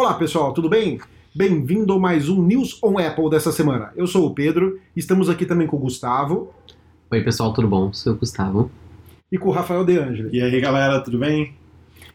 [0.00, 1.00] Olá pessoal, tudo bem?
[1.34, 3.92] Bem-vindo a mais um News on Apple dessa semana.
[3.96, 6.54] Eu sou o Pedro, estamos aqui também com o Gustavo
[7.10, 7.92] Oi, pessoal, tudo bom?
[7.92, 8.70] Sou o Gustavo.
[9.32, 10.38] e com o Rafael De Angeli.
[10.38, 11.52] E aí, galera, tudo bem?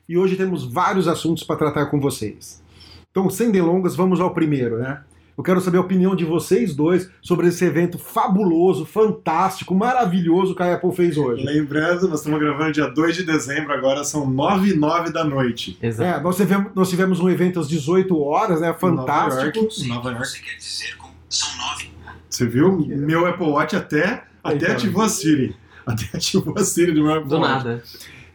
[0.07, 2.63] E hoje temos vários assuntos para tratar com vocês.
[3.11, 5.03] Então, sem delongas, vamos ao primeiro, né?
[5.37, 10.61] Eu quero saber a opinião de vocês dois sobre esse evento fabuloso, fantástico, maravilhoso que
[10.61, 11.43] a Apple fez hoje.
[11.43, 15.77] Lembrando, nós estamos gravando dia 2 de dezembro, agora são 9 e 9 da noite.
[15.81, 16.19] Exato.
[16.19, 18.73] É, nós tivemos, nós tivemos um evento às 18 horas, né?
[18.73, 19.59] Fantástico.
[19.59, 19.87] Nova York.
[19.87, 20.27] Nova York.
[20.27, 21.09] Você quer dizer com...
[21.29, 21.91] São nove.
[22.29, 22.77] Você viu?
[22.87, 24.71] Meu Apple Watch até, até Então.
[24.75, 25.55] ativou a Siri.
[25.85, 27.51] Até ativou a Siri do meu Apple Do Watch.
[27.65, 27.83] nada.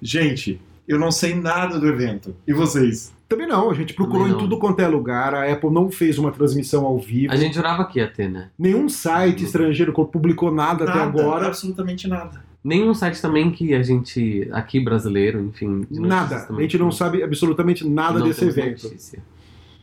[0.03, 2.37] Gente, eu não sei nada do evento.
[2.47, 3.15] E vocês?
[3.29, 6.33] Também não, a gente procurou em tudo quanto é lugar, a Apple não fez uma
[6.33, 7.31] transmissão ao vivo.
[7.33, 8.49] A gente jurava que ia ter, né?
[8.59, 11.47] Nenhum site estrangeiro publicou nada, até Nada, agora.
[11.47, 12.43] Absolutamente nada.
[12.65, 15.81] Nenhum site também que a gente, aqui brasileiro, enfim.
[15.91, 16.37] de notícias Nada.
[16.37, 18.83] A também, gente não sabe absolutamente nada não desse temos evento.
[18.85, 19.23] notícia.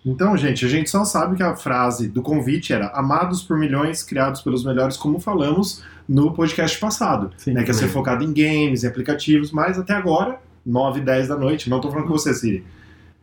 [0.04, 4.04] Então, gente, a gente só sabe que a frase do convite era amados por milhões,
[4.04, 7.32] criados pelos melhores, como falamos no podcast passado.
[7.38, 7.54] Sim.
[7.54, 7.88] né, que ia ser É.
[7.90, 11.90] focado em games, em aplicativos, mas até agora, 9 e 10 da noite, não tô
[11.90, 12.64] falando com você, Siri.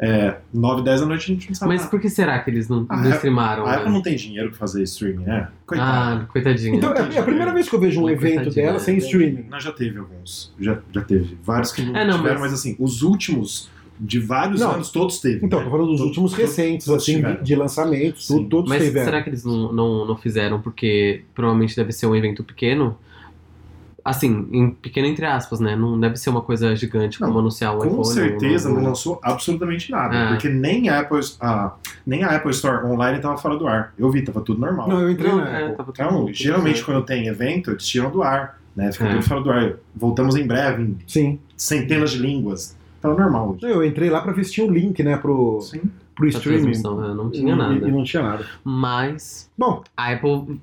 [0.04, 1.90] É, 9 e 10 da noite a gente não sabe Mas nada.
[1.92, 3.64] por que será que eles não, Ah, não é- streamaram?
[3.64, 3.76] A né?
[3.76, 5.46] Apple não tem dinheiro pra fazer streaming, né?
[5.48, 6.26] Ah, Coitado.
[6.26, 6.74] coitadinha.
[6.76, 9.46] Então, é a primeira vez que eu vejo um Oi, evento dela sem streaming.
[9.48, 10.52] Nós já teve alguns.
[10.58, 11.38] Já, já teve.
[11.44, 12.60] Vários que não, É, não, tiveram, mas- mas...
[12.60, 14.72] assim, os últimos de vários Não.
[14.72, 15.46] anos, todos teve.
[15.46, 15.64] Então, né?
[15.66, 17.42] tô falando dos Todos- últimos todos- recentes, todos assim, de, tiveram.
[17.44, 19.04] de lançamentos, tudo, todos Mas tiveram.
[19.04, 22.96] será que eles não, não, não fizeram porque provavelmente deve ser um evento pequeno?
[24.04, 25.76] Assim, em pequeno entre aspas, né?
[25.76, 28.04] Não deve ser uma coisa gigante como Não, anunciar um Com iPhone.
[28.06, 30.14] certeza um- não lançou absolutamente nada.
[30.16, 30.28] É.
[30.30, 31.72] Porque nem a, Apple, a,
[32.04, 33.94] nem a Apple Store online tava fora do ar.
[33.96, 34.88] Eu vi, tava tudo normal.
[34.88, 35.76] Não, eu entrei Não, na é, Apple.
[35.76, 36.86] tava tudo- Então, tudo geralmente certo.
[36.86, 38.90] quando tem evento, eles tiram do ar, né?
[38.90, 39.10] Fica É.
[39.12, 39.74] tudo fora do ar.
[39.94, 41.38] Voltamos em breve, em Sim.
[41.56, 42.76] centenas de línguas.
[43.00, 43.64] Tava normal hoje.
[43.72, 45.80] Eu entrei lá pra ver se tinha um link, né, pro, Sim.
[46.30, 46.72] Pro streaming.
[46.72, 47.14] né?
[47.14, 47.88] Não tinha E- nada.
[47.88, 48.46] E, não tinha nada.
[48.64, 50.60] Mas Bom, a Apple.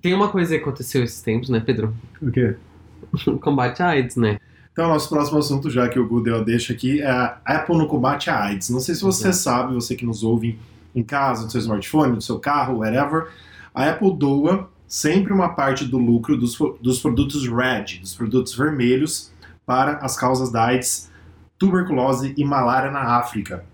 [0.00, 1.94] Tem uma coisa que aconteceu esses tempos, né, Pedro?
[2.20, 2.56] o quê?
[3.40, 4.38] Combate à AIDS, né?
[4.72, 8.28] Então, nosso próximo assunto, já que o a deixa aqui, é a Apple no combate
[8.28, 8.68] à AIDS.
[8.68, 10.58] Não sei se você sabe, você que nos ouve
[10.94, 13.28] em casa, no seu smartphone, no seu carro, whatever,
[13.74, 19.32] a Apple doa sempre uma parte do lucro dos, dos produtos RED, dos produtos vermelhos,
[19.64, 21.10] para as causas da AIDS,
[21.58, 23.64] tuberculose e malária na África.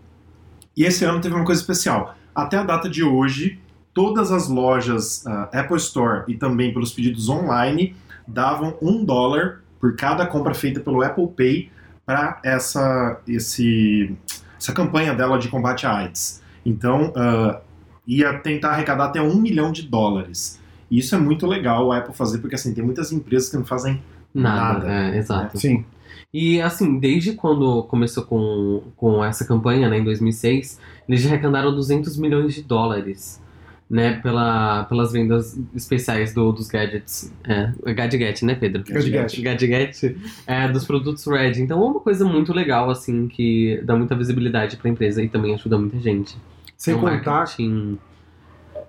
[0.76, 2.14] E esse ano teve uma coisa especial.
[2.34, 3.58] Até a data de hoje,
[3.92, 7.94] todas as lojas ah, Apple Store e também pelos pedidos online
[8.26, 11.70] davam um dólar por cada compra feita pelo Apple Pay
[12.06, 14.16] para essa, esse,
[14.58, 16.42] essa campanha dela de combate à AIDS.
[16.64, 17.60] Então, ah,
[18.06, 20.60] ia tentar arrecadar até um milhão de dólares.
[20.90, 23.64] E isso é muito legal a Apple fazer, porque assim, tem muitas empresas que não
[23.64, 24.02] fazem
[24.34, 24.86] Nada.
[24.86, 24.92] Nada.
[24.92, 25.58] É, exato.
[25.58, 25.84] Sim.
[26.32, 31.74] E assim, desde quando começou com, com essa campanha, né, em 2006, eles já arrecadaram
[31.74, 33.42] 200 milhões de dólares,
[33.88, 37.30] né, pela, pelas vendas especiais do, dos gadgets.
[37.44, 38.82] É, Gadget, né, Pedro?
[38.82, 39.42] Gadget.
[39.42, 40.16] Gadget,
[40.46, 41.60] é, dos produtos Red.
[41.60, 45.54] Então é uma coisa muito legal, assim, que dá muita visibilidade pra empresa e também
[45.54, 46.34] ajuda muita gente.
[46.78, 47.98] Sem é um contar, marketing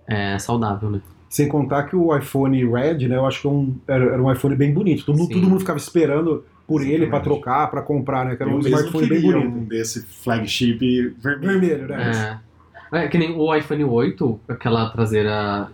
[0.07, 1.01] é, saudável, né?
[1.33, 4.31] Sem contar que o iPhone Red, né, eu acho que é um- era, era um
[4.31, 5.03] iPhone bem bonito.
[5.03, 7.23] Todo, todo mundo ficava esperando por ele pra Exatamente.
[7.23, 8.35] trocar, pra comprar, né?
[8.35, 9.47] Que era Eu um mesmo smartphone bem bonito.
[9.47, 10.77] um desse flagship
[11.19, 11.59] vermelho.
[11.59, 12.39] Vermelho, né?
[12.93, 13.03] É.
[13.05, 15.69] É que nem o iPhone 8, aquela traseira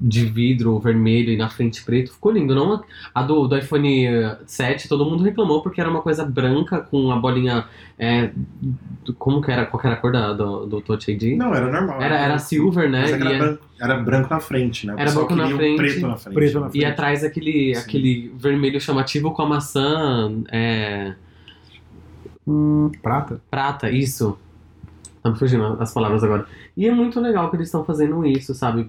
[0.00, 2.54] de vidro vermelho e na frente preto, ficou lindo.
[2.54, 2.82] Não
[3.14, 4.06] a do, do iPhone
[4.46, 7.64] 7, todo mundo reclamou porque era uma coisa branca com a bolinha.
[7.98, 8.30] é,
[9.18, 9.66] como que era?
[9.66, 11.36] Qual que era a cor da, do, do Touch ID?
[11.36, 12.00] Não, era normal.
[12.00, 13.00] Era, era silver, né?
[13.02, 14.94] Mas é que E, era, é- branco, era branco na frente, né?
[14.94, 16.34] O Era branco na frente, preto na frente.
[16.34, 16.84] preto na e frente.
[16.84, 17.80] atrás aquele, Sim.
[17.80, 21.14] aquele vermelho chamativo com a maçã é,
[23.02, 23.40] Prata?
[23.50, 24.38] prata, isso.
[25.22, 26.46] Tá me fugindo as palavras agora.
[26.76, 28.88] E é muito legal que eles estão fazendo isso, sabe?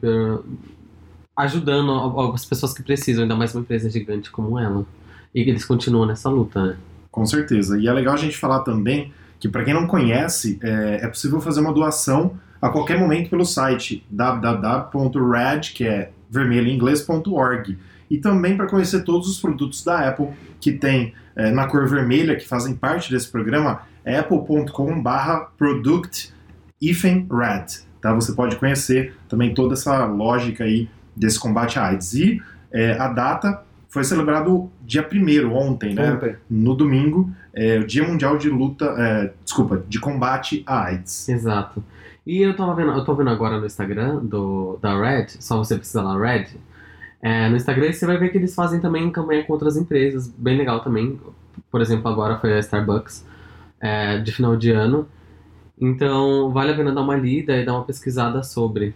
[1.40, 4.86] Ajudando as pessoas que precisam, ainda mais uma empresa gigante como ela.
[5.34, 6.76] E eles continuam nessa luta, né?
[7.10, 7.80] Com certeza.
[7.80, 11.40] E é legal a gente falar também que, para quem não conhece, é, é possível
[11.40, 17.78] fazer uma doação a qualquer momento pelo site www.red, que é vermelho inglês.org.
[18.12, 20.28] E também para conhecer todos os produtos da Apple
[20.60, 26.34] que tem é, na cor vermelha, que fazem parte desse programa, é apple.com/product
[26.82, 27.66] red.
[28.02, 28.14] Tá?
[28.14, 32.14] Você pode conhecer também toda essa lógica aí desse combate à AIDS.
[32.14, 36.14] E é, a data foi celebrado dia 1 ontem, né?
[36.14, 36.36] Ontem.
[36.50, 41.28] no domingo, é o Dia Mundial de Luta, é, desculpa, de combate à AIDS.
[41.28, 41.84] Exato.
[42.26, 45.76] E eu tava vendo, eu tô vendo agora no Instagram do, da Red, só você
[45.76, 46.48] precisa lá, Red.
[47.22, 50.58] É, no Instagram você vai ver que eles fazem também campanha com outras empresas, bem
[50.58, 51.20] legal também.
[51.72, 53.26] Por exemplo, agora foi a Starbucks,
[53.82, 55.08] é, de final de ano.
[55.82, 58.94] Então, vale a pena dar uma lida e dar uma pesquisada sobre.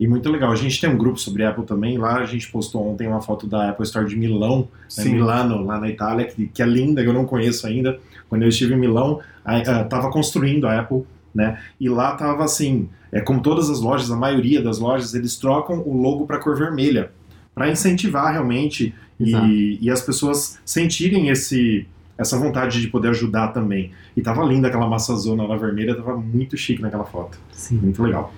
[0.00, 0.50] E muito legal.
[0.50, 1.98] A gente tem um grupo sobre Apple também.
[1.98, 4.66] Lá a gente postou ontem uma foto da Apple Store de Milão,
[4.96, 5.04] né.
[5.04, 8.00] Milano, lá na Itália, que, que é linda, que eu não conheço ainda.
[8.26, 11.04] Quando eu estive em Milão, estava construindo a Apple,
[11.34, 11.60] né?
[11.78, 15.82] E lá tava assim, é como todas as lojas, a maioria das lojas, eles trocam
[15.84, 17.12] o logo para cor vermelha,
[17.54, 21.86] para incentivar realmente e, e as pessoas sentirem esse
[22.16, 23.92] essa vontade de poder ajudar também.
[24.14, 27.38] E tava linda aquela maçazona lá vermelha, tava muito chique naquela foto.
[27.50, 27.76] Sim.
[27.76, 28.30] Muito legal.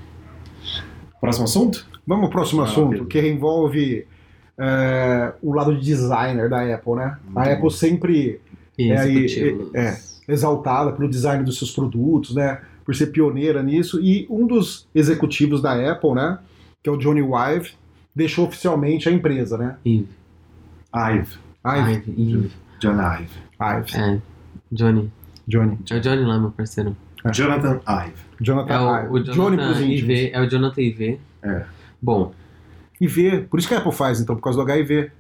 [1.23, 1.87] Próximo assunto?
[2.07, 4.05] Vamos ao próximo Ah, assunto, que envolve
[4.59, 7.17] é, o lado de designer da Apple, né?
[7.25, 7.51] Muito a bom.
[7.53, 8.41] Apple sempre
[8.79, 9.75] E É, executivos.
[9.75, 9.99] é.
[10.29, 12.61] exaltada pelo design dos seus produtos, né?
[12.85, 14.01] Por ser pioneira nisso.
[14.01, 16.39] E um dos executivos da Apple, né?
[16.83, 17.71] Que é o Johnny Ive,
[18.15, 19.77] deixou oficialmente a empresa, né?
[19.85, 20.09] Ive.
[20.95, 21.39] Ive.
[21.65, 21.93] Ive.
[21.93, 22.23] Ive.
[22.23, 22.51] Ive.
[22.81, 23.29] John Ive.
[23.61, 23.97] Ive.
[23.97, 24.21] É.
[24.73, 25.13] Johnny.
[25.47, 25.79] Johnny.
[25.91, 26.97] É o Johnny lá, meu parceiro.
[27.31, 28.13] Jonathan Ive.
[28.41, 29.31] Jonathan É o, Ive.
[29.31, 30.11] o Jonathan íntimos.
[30.19, 30.31] IV.
[30.33, 31.21] É o Jonathan IV.
[31.43, 31.63] É.
[32.01, 32.33] Bom,
[33.01, 33.47] IV.
[33.51, 35.11] Por isso que a Apple faz, então, por causa do HIV.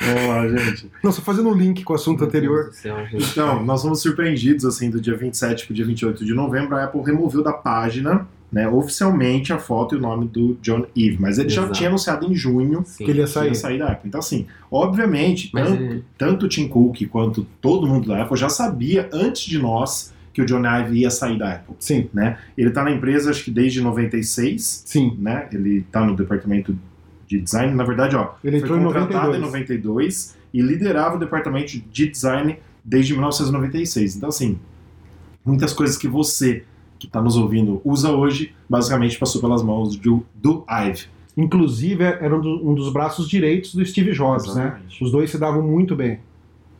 [0.00, 0.90] Vamos lá, gente.
[1.02, 2.70] Não, só fazendo um link com o assunto meu anterior.
[2.72, 2.96] céu.
[3.12, 6.84] Então, nós fomos surpreendidos, assim, do dia 27 para o dia 28 de novembro, a
[6.84, 11.38] Apple removeu da página, né, oficialmente a foto e o nome do John Eve, mas
[11.38, 11.76] ele já Exato.
[11.76, 13.04] tinha anunciado em junho Sim.
[13.04, 13.48] Que ele ia sair.
[13.48, 14.08] ia sair da Apple.
[14.08, 18.48] Então, assim, obviamente, tanto, ele, tanto o Tim Cook quanto todo mundo da Apple já
[18.48, 21.76] sabia, antes de nós, que o John Ive ia sair da Apple.
[21.78, 22.08] Sim,
[22.58, 25.16] Ele está na empresa, acho que desde 96, sim.
[25.18, 26.76] né, ele está no departamento
[27.26, 29.38] de design, na verdade, ó, Ele foi entrou em contratado 92.
[29.38, 34.16] em 92 e liderava o departamento de design desde 1996.
[34.16, 34.58] Então, assim,
[35.44, 36.64] muitas coisas que você
[37.04, 41.06] que está nos ouvindo usa hoje, basicamente passou pelas mãos do, do Ive.
[41.36, 44.62] Inclusive, era um, do- um dos braços direitos do Steve Jobs, né?
[44.66, 45.04] Exatamente.
[45.04, 46.18] Os dois se davam muito bem.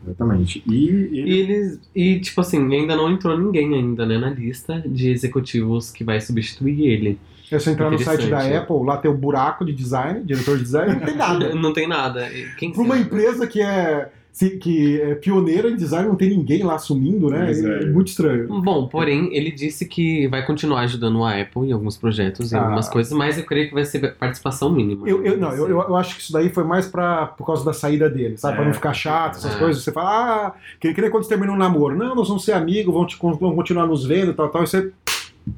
[0.07, 0.63] Exatamente.
[0.67, 1.81] E ele, E eles.
[1.95, 6.21] E, tipo assim, ainda não entrou ninguém ainda, né, na lista de executivos que vai
[6.21, 7.19] substituir ele.
[7.51, 8.41] É só entrar no site da.
[8.59, 11.55] Apple, lá tem o buraco de design, diretor de design, não tem nada.
[11.55, 12.29] Não tem nada.
[12.59, 16.75] Quem Para uma empresa que é, que é pioneira em design, não tem ninguém lá
[16.75, 17.53] assumindo, né?
[17.53, 17.87] É, é.
[17.87, 18.49] muito estranho.
[18.63, 22.63] Bom, porém, ele disse que vai continuar ajudando a Apple em alguns projetos, em Ah.
[22.63, 25.09] algumas coisas, mas eu creio que vai ser participação mínima.
[25.09, 27.65] Eu, eu- não, eu, eu- eu acho que isso daí foi mais pra, por causa
[27.65, 28.55] da saída dele, sabe?
[28.55, 29.59] É, pra não ficar chato, essas é.
[29.59, 29.85] coisas.
[29.85, 30.11] Você fala,
[30.49, 31.97] ah, que, que nem quando você termina um namoro.
[31.97, 34.65] Não, nós vamos ser amigos, vamos, te, vamos continuar nos vendo e tal, tal.
[34.65, 34.91] E você,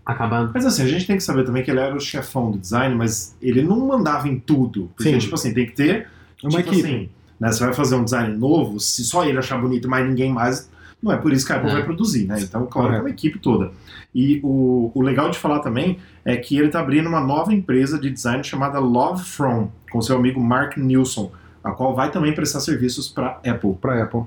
[0.05, 0.51] Acabar.
[0.53, 2.95] Mas assim, a gente tem que saber também que ele era o chefão do design,
[2.97, 4.91] mas ele não mandava em tudo.
[4.97, 5.19] Porque, Sim.
[5.19, 6.09] tipo assim, tem que ter
[6.43, 6.89] é uma tipo equipe.
[6.89, 7.09] assim,
[7.41, 10.71] né, você vai fazer um design novo, se só ele achar bonito, mas ninguém mais,
[11.03, 11.73] não é por isso que a Apple É.
[11.75, 12.39] vai produzir, né?
[12.41, 13.71] Então, claro, é uma equipe toda.
[14.15, 17.99] E o, o legal de falar também é que ele está abrindo uma nova empresa
[17.99, 21.31] de design chamada Love From, com seu amigo Mark Nilsson,
[21.63, 23.75] a qual vai também prestar serviços para Apple.
[23.81, 24.23] pra Apple.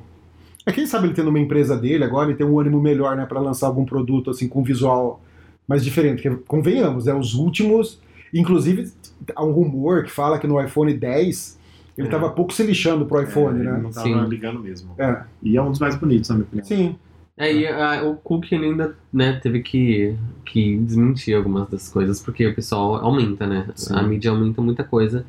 [0.65, 3.25] É quem sabe ele tendo uma empresa dele agora, ele tem um ânimo melhor, né,
[3.25, 5.21] para lançar algum produto assim com visual
[5.67, 6.21] mais diferente.
[6.21, 7.99] Porque, convenhamos, é os últimos.
[8.33, 8.91] Inclusive,
[9.35, 11.57] há um rumor que fala que no iPhone 10
[11.99, 12.11] ele É.
[12.11, 13.79] estava pouco se lixando pro iPhone, É, ele né?
[13.81, 14.25] Não tava Sim.
[14.29, 14.93] ligando mesmo.
[14.97, 15.23] É.
[15.43, 16.65] E é um dos mais bonitos, na minha opinião.
[16.65, 16.95] Sim.
[17.37, 20.13] Aí a- o Cook ainda né, teve que,
[20.45, 23.67] que desmentir algumas das coisas, porque o pessoal aumenta, né?
[23.75, 23.95] Sim.
[23.95, 25.25] A mídia aumenta muita coisa.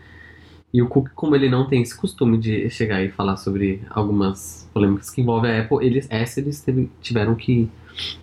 [0.73, 4.69] E o Cook, como ele não tem esse costume de chegar e falar sobre algumas
[4.73, 7.69] polêmicas que envolvem a Apple, eles, essa eles teve- tiveram que,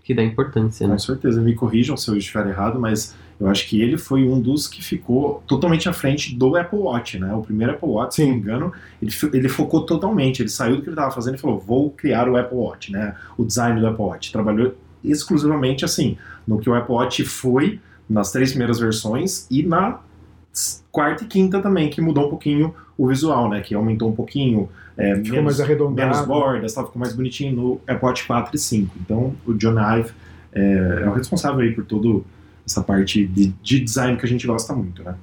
[0.03, 0.93] que dar importância, né?
[0.93, 4.39] Com certeza, me corrijam se eu estiver errado, mas eu acho que ele foi um
[4.39, 7.33] dos que ficou totalmente à frente do Apple Watch, né?
[7.33, 10.81] O primeiro Apple Watch, se não me engano, ele, ele focou totalmente, ele saiu do
[10.81, 13.15] que ele estava fazendo e falou, vou criar o Apple Watch, né?
[13.37, 14.31] O design do Apple Watch.
[14.31, 16.17] Trabalhou exclusivamente, assim,
[16.47, 17.79] no que o Apple Watch foi
[18.09, 19.99] nas três primeiras versões e na
[20.91, 23.61] quarta e quinta também, que mudou um pouquinho o visual, né?
[23.61, 24.67] Que aumentou um pouquinho,
[24.97, 26.09] é, Ficou menos, mais arredondado.
[26.09, 28.95] menos bordas, tal, ficou mais bonitinho no Apple Watch 4 e 5.
[28.99, 30.09] Então, o John Ive
[30.51, 32.23] é, é o responsável aí por toda
[32.67, 35.15] essa parte de, de design que a gente gosta muito, né?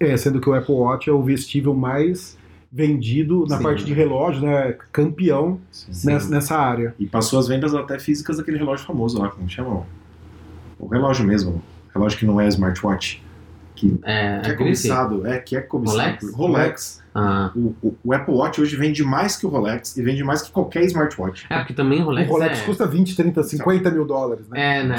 [0.00, 2.36] É, sendo que o Apple Watch é o vestível mais
[2.72, 3.62] vendido na Sim.
[3.62, 4.74] parte de relógio, né?
[4.90, 6.08] Campeão Sim.
[6.08, 6.94] nessa, nessa área.
[6.98, 9.86] E passou as vendas até físicas daquele relógio famoso lá, como chama?
[10.78, 11.62] O relógio mesmo,
[11.94, 13.22] relógio que não é smartwatch,
[13.76, 14.56] que, É, que é grife.
[14.58, 15.98] cobiçado, é, que é cobiçado.
[16.00, 16.32] Rolex?
[16.34, 17.06] Rolex.
[17.18, 20.42] Ah, O, o- o Apple Watch hoje vende mais que o Rolex e vende mais
[20.42, 21.46] que qualquer smartwatch.
[21.48, 22.64] é porque também o Rolex, o Rolex é...
[22.64, 24.80] custa 20, 30, 50 mil dólares, né?
[24.80, 24.96] É, né?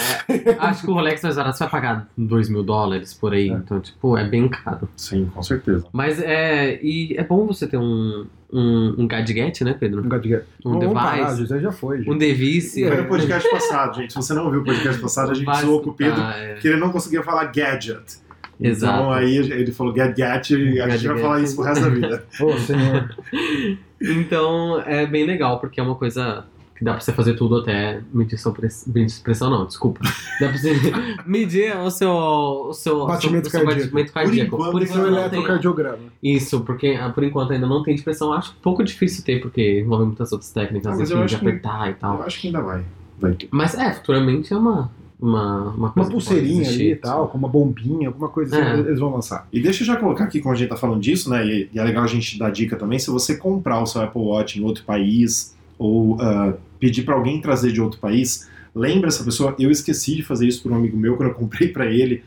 [0.57, 3.49] Acho que o Rolex mais barato você vai pagar 2 mil dólares por aí.
[3.49, 3.53] É.
[3.53, 4.89] Então, tipo, é bem caro.
[4.95, 5.85] Sim, com certeza.
[5.91, 6.79] Mas é.
[6.81, 10.03] E é bom você ter um, um, um gadget, né, Pedro?
[10.03, 10.43] Um gadget.
[10.65, 11.45] Um parar, device.
[11.45, 11.99] já já foi.
[11.99, 12.09] gente.
[12.09, 12.83] Um device.
[12.83, 14.13] É, Foi no podcast passado, gente.
[14.13, 16.53] Se você não ouviu o podcast passado, a gente zoou com o Pedro escutar, é.
[16.55, 18.25] que ele não conseguia falar gadget.
[18.59, 18.93] Exato.
[18.99, 22.25] Então aí ele falou gadget e a gente vai falar isso pro resto da vida.
[22.41, 23.15] Ô, senhor.
[23.99, 26.45] Então é bem legal, porque é uma coisa
[26.75, 28.85] que dá pra você fazer tudo até medição press...
[28.85, 29.99] medição pressão, não, desculpa.
[30.39, 30.71] Dá pra você
[31.25, 33.85] medir o seu, o seu, Batimento o seu, cardíaco.
[33.85, 34.55] batimento cardíaco.
[34.55, 35.39] enquanto, Por Esse é o enquanto não tem.
[35.39, 35.97] eletrocardiograma.
[36.21, 38.31] Isso, porque ah, por enquanto ainda não tem de pressão.
[38.31, 41.39] Acho um pouco difícil ter, porque envolve muitas outras técnicas, Ah, enfim, eu de acho
[41.39, 42.17] que- apertar e tal.
[42.17, 42.83] Eu acho que ainda vai.
[43.19, 43.35] Vai.
[43.49, 48.07] Mas é, futuramente é uma, uma, uma Uma pulseirinha ali e tal, com uma bombinha,
[48.09, 48.87] alguma coisa assim, É.
[48.87, 49.47] eles vão lançar.
[49.51, 51.45] E deixa eu já colocar aqui, como a gente tá falando disso, né?
[51.45, 54.21] E, e é legal a gente dar dica também, se você comprar o seu Apple
[54.21, 59.23] Watch em outro país, ou ah, pedir para alguém trazer de outro país, lembra essa
[59.23, 62.23] pessoa, eu esqueci de fazer isso para um amigo meu quando eu comprei para ele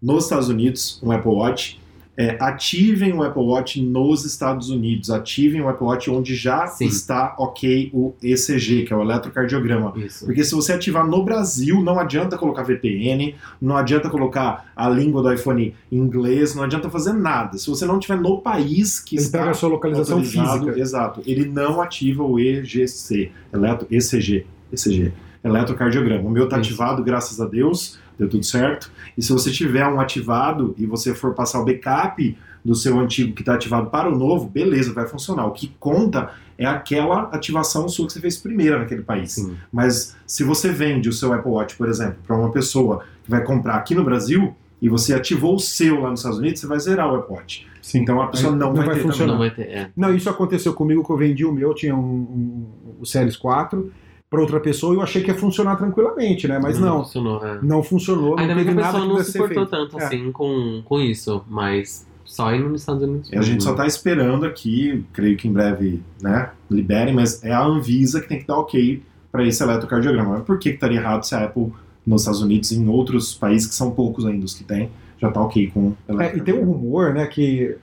[0.00, 1.78] nos Estados Unidos um Apple Watch.
[2.20, 6.84] É, ativem o Apple Watch nos Estados Unidos, ativem o Apple Watch onde já Sim.
[6.84, 9.94] está ok o ECG, que é o eletrocardiograma.
[9.96, 10.26] Isso.
[10.26, 15.22] Porque se você ativar no Brasil, não adianta colocar VPN, não adianta colocar a língua
[15.22, 17.56] do iPhone em inglês, não adianta fazer nada.
[17.56, 20.78] Se você não tiver no país que Ele está pega a sua localização física.
[20.78, 25.10] exato, ele não ativa o EGC, eletro, ECG, ECG,
[25.42, 26.28] eletrocardiograma.
[26.28, 28.92] O meu está ativado, graças a Deus, deu tudo certo.
[29.16, 33.34] E se você tiver um ativado e você for passar o backup do seu antigo
[33.34, 35.46] que está ativado para o novo, beleza, vai funcionar.
[35.46, 39.32] O que conta é aquela ativação sua que você fez primeira naquele país.
[39.32, 39.56] Sim.
[39.72, 43.42] Mas se você vende o seu Apple Watch, por exemplo, para uma pessoa que vai
[43.42, 46.78] comprar aqui no Brasil e você ativou o seu lá nos Estados Unidos, você vai
[46.78, 47.66] zerar o Apple Watch.
[47.80, 48.00] Sim.
[48.00, 49.32] Então a pessoa Aí não, vai, ter funcionar.
[49.32, 49.62] Não vai ter.
[49.62, 49.90] É.
[49.96, 52.66] Não, isso aconteceu comigo que eu vendi o meu, tinha um, um,
[53.00, 53.90] o Series 4
[54.30, 56.58] para outra pessoa e eu achei que ia funcionar tranquilamente, né?
[56.62, 57.44] Mas não, funcionou.
[57.44, 57.58] é.
[57.60, 60.04] não funcionou, Ainda não bem que a pessoa que não se importou tanto É.
[60.04, 63.28] assim com, com isso, mas só indo nos Estados Unidos.
[63.32, 67.50] E a gente só está esperando aqui, creio que em breve, né, liberem, mas é
[67.52, 70.34] a Anvisa que tem que dar ok para esse eletrocardiograma.
[70.36, 71.72] Mas por que, que estaria errado se a Apple
[72.06, 75.26] nos Estados Unidos e em outros países, que são poucos ainda os que tem, já
[75.28, 77.76] está ok com É, e tem um rumor, né, que.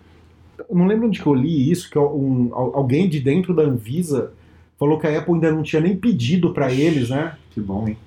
[0.70, 3.64] Eu não lembro onde que eu li isso, que um, al- alguém de dentro da
[3.64, 4.32] Anvisa
[4.80, 7.36] falou que a Apple ainda não tinha nem pedido para eles, né?
[7.52, 7.98] Que bom, hein?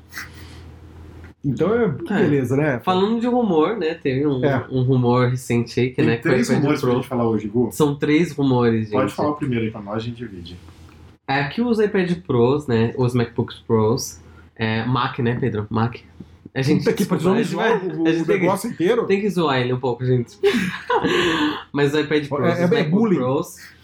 [1.44, 2.18] Então é que É.
[2.18, 2.80] beleza, né?
[2.84, 3.94] Falando de rumor, né?
[3.94, 4.66] Teve um, É.
[4.70, 6.98] um rumor recente aí que, Tem né, três o rumores pra Pro.
[6.98, 7.70] gente falar hoje, Gu.
[7.72, 8.92] São três rumores, gente.
[8.92, 10.56] Pode falar o primeiro aí pra nós, a gente divide.
[11.26, 12.92] É que os iPad Pros, né?
[12.96, 14.20] Os MacBooks Pros.
[14.54, 15.66] É, Mac, né, Pedro?
[15.70, 15.96] Mac.
[16.54, 19.06] A gente, Puta que gente zoar vai- o, o gente tem que- negócio inteiro.
[19.06, 20.36] Tem que zoar ele um pouco, gente.
[21.72, 23.16] Mas os iPad Pros, É- é bullying.
[23.16, 23.79] Pros co-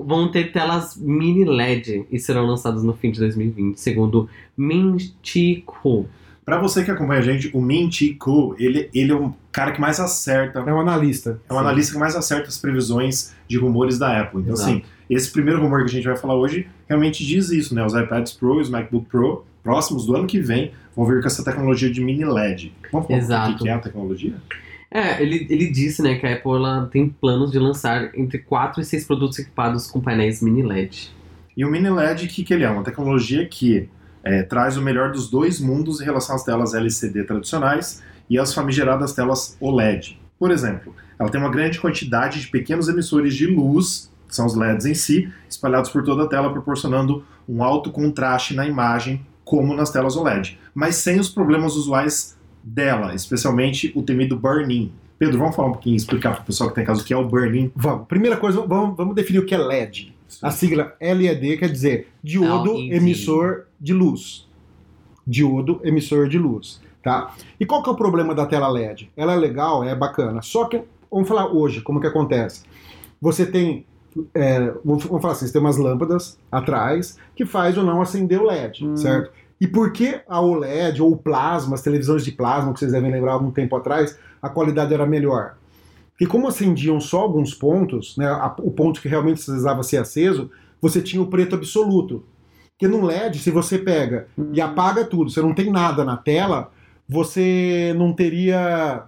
[0.00, 6.08] vão ter telas mini LED e serão lançados no fim de 2020, segundo Mintico.
[6.44, 9.70] Pra você que acompanha a gente, o Min Chi Kuo, ele, ele é um cara
[9.70, 11.40] que mais acerta É um analista.
[11.48, 14.40] É um analista que mais acerta as previsões de rumores da Apple.
[14.40, 14.70] Então, Exato.
[14.70, 17.84] assim, esse primeiro rumor que a gente vai falar hoje realmente diz isso, né?
[17.84, 21.28] Os iPads Pro e os MacBook Pro, próximos do ano que vem, vão vir com
[21.28, 22.72] essa tecnologia de mini LED.
[22.90, 23.52] Vamos falar Exato.
[23.52, 24.34] o que é a tecnologia?
[24.94, 28.82] É, ele, ele disse, né, que a Apple ela tem planos de lançar entre 4
[28.82, 31.10] e 6 produtos equipados com painéis mini LED.
[31.56, 32.68] E o mini LED, o que, que ele é?
[32.68, 33.88] Uma tecnologia que
[34.22, 38.52] é, traz o melhor dos dois mundos em relação às telas LCD tradicionais e às
[38.52, 40.20] famigeradas telas OLED.
[40.38, 44.54] Por exemplo, ela tem uma grande quantidade de pequenos emissores de luz, que são os
[44.54, 49.74] LEDs em si, espalhados por toda a tela, proporcionando um alto contraste na imagem, como
[49.74, 54.92] nas telas OLED, mas sem os problemas usuais dela, especialmente o temido burn-in.
[55.18, 57.16] Pedro, vamos falar um pouquinho, explicar para o pessoal que tem caso o que é
[57.16, 57.70] o burn-in?
[57.76, 58.06] Vamos.
[58.08, 60.14] Primeira coisa, vamos, vamos definir o que é LED.
[60.40, 62.94] A sigla LED quer dizer diodo LED.
[62.94, 64.48] emissor de luz.
[65.26, 67.32] Diodo emissor de luz, tá?
[67.60, 69.10] E qual que é o problema da tela LED?
[69.16, 70.42] Ela é legal, é bacana.
[70.42, 72.64] Só que vamos falar hoje como que acontece.
[73.20, 73.86] Você tem
[74.34, 78.40] é, vamos vamos falar assim, você tem umas lâmpadas atrás que faz ou não acender
[78.40, 78.96] o LED, Hum.
[78.96, 79.30] certo?
[79.62, 83.12] E por que a OLED ou o plasma, as televisões de plasma que vocês devem
[83.12, 85.54] lembrar algum tempo atrás, a qualidade era melhor?
[86.10, 88.28] Porque como acendiam só alguns pontos, né,
[88.58, 90.50] o ponto que realmente precisava ser aceso,
[90.80, 92.24] você tinha o preto absoluto.
[92.70, 96.72] Porque no LED, se você pega e apaga tudo, você não tem nada na tela,
[97.08, 99.04] você não teria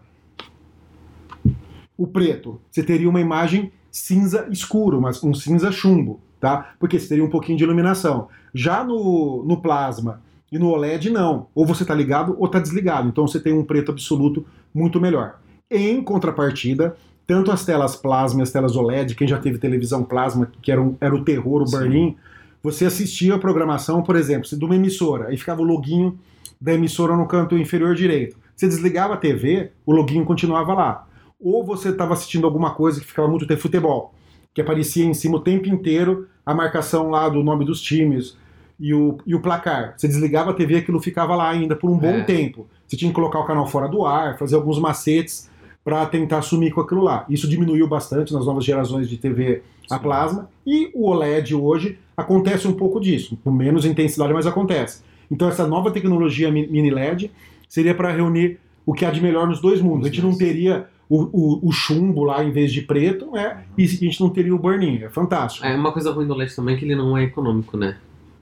[1.98, 2.60] o preto.
[2.70, 6.76] Você teria uma imagem cinza escuro, mas um cinza chumbo, tá?
[6.78, 8.28] Porque você teria um pouquinho de iluminação.
[8.54, 10.22] Já no, no plasma
[10.54, 11.48] e no OLED, não.
[11.52, 13.08] Ou você está ligado ou está desligado.
[13.08, 15.40] Então você tem um preto absoluto muito melhor.
[15.68, 16.96] Em contrapartida,
[17.26, 20.80] tanto as telas plasma e as telas OLED, quem já teve televisão plasma, que era,
[20.80, 21.76] um- era o terror, o Sim.
[21.76, 22.16] burn-in,
[22.62, 26.16] você assistia a programação, por exemplo, de uma emissora, e ficava o loginho
[26.60, 28.36] da emissora no canto inferior direito.
[28.54, 31.06] Você desligava a TV, o loginho continuava lá.
[31.40, 34.14] Ou você estava assistindo alguma coisa que ficava muito tempo futebol,
[34.54, 38.36] que aparecia em cima o tempo inteiro a marcação lá do nome dos times
[38.78, 39.94] e o, e o placar.
[39.96, 42.22] Você desligava a TV, aquilo ficava lá ainda por um bom É.
[42.22, 42.66] tempo.
[42.86, 45.48] Você tinha que colocar o canal fora do ar, fazer alguns macetes
[45.84, 47.24] para tentar sumir com aquilo lá.
[47.28, 50.02] Isso diminuiu bastante nas novas gerações de TV a Sim.
[50.02, 55.02] plasma e o OLED hoje acontece um pouco disso, com menos intensidade, mas acontece.
[55.30, 57.30] Então essa nova tecnologia mi- mini LED
[57.68, 60.06] seria para reunir o que há de melhor nos dois mundos.
[60.06, 63.64] A gente não teria o, o- o chumbo lá em vez de preto, né?
[63.76, 65.02] E a gente não teria o burn-in.
[65.02, 65.66] É fantástico.
[65.66, 67.96] É uma coisa ruim do LED também é que ele não é econômico, né?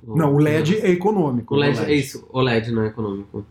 [0.06, 1.54] Não, o LED é econômico.
[1.54, 3.44] O LED, é isso, o LED não é econômico.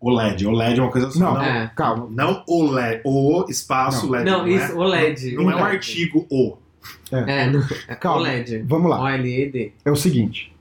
[0.00, 0.46] OLED.
[0.46, 1.18] OLED é uma coisa só.
[1.34, 1.72] Não, É.
[1.74, 2.08] calma.
[2.10, 4.12] Não o LED, o espaço Não.
[4.12, 4.30] LED.
[4.30, 5.34] Não, é- isso, o LED.
[5.34, 6.56] Não é um Então, artigo o.
[7.10, 8.20] É, não, é Calma.
[8.20, 8.62] o LED.
[8.66, 9.00] Vamos lá.
[9.02, 9.72] O LED.
[9.84, 10.54] é o seguinte.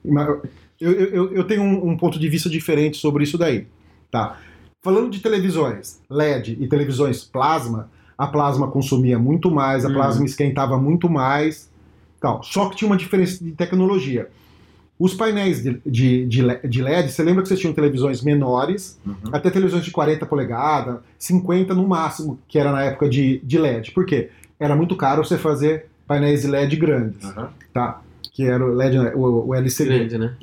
[0.79, 3.67] Eu, eu, eu- tenho um, um ponto de vista diferente sobre isso daí.
[4.11, 4.37] Tá?
[4.81, 9.93] Falando de televisões LED e televisões plasma, a plasma consumia muito mais, a Uhum.
[9.93, 11.69] plasma esquentava muito mais.
[12.19, 12.41] Tal.
[12.41, 14.27] Só que tinha uma diferença de tecnologia.
[14.99, 18.99] Os painéis de, de, de le- de LED, você lembra que vocês tinham televisões menores,
[19.05, 19.15] Uhum.
[19.31, 23.91] até televisões de 40 polegadas, 50 no máximo, que era na época de, de LED.
[23.91, 24.29] Por quê?
[24.59, 27.47] Era muito caro você fazer painéis de LED grandes, Uhum.
[27.73, 28.01] tá?
[28.33, 29.11] Que era o LED, né?
[29.15, 30.07] o, o LCD.
[30.07, 30.33] Grande, né?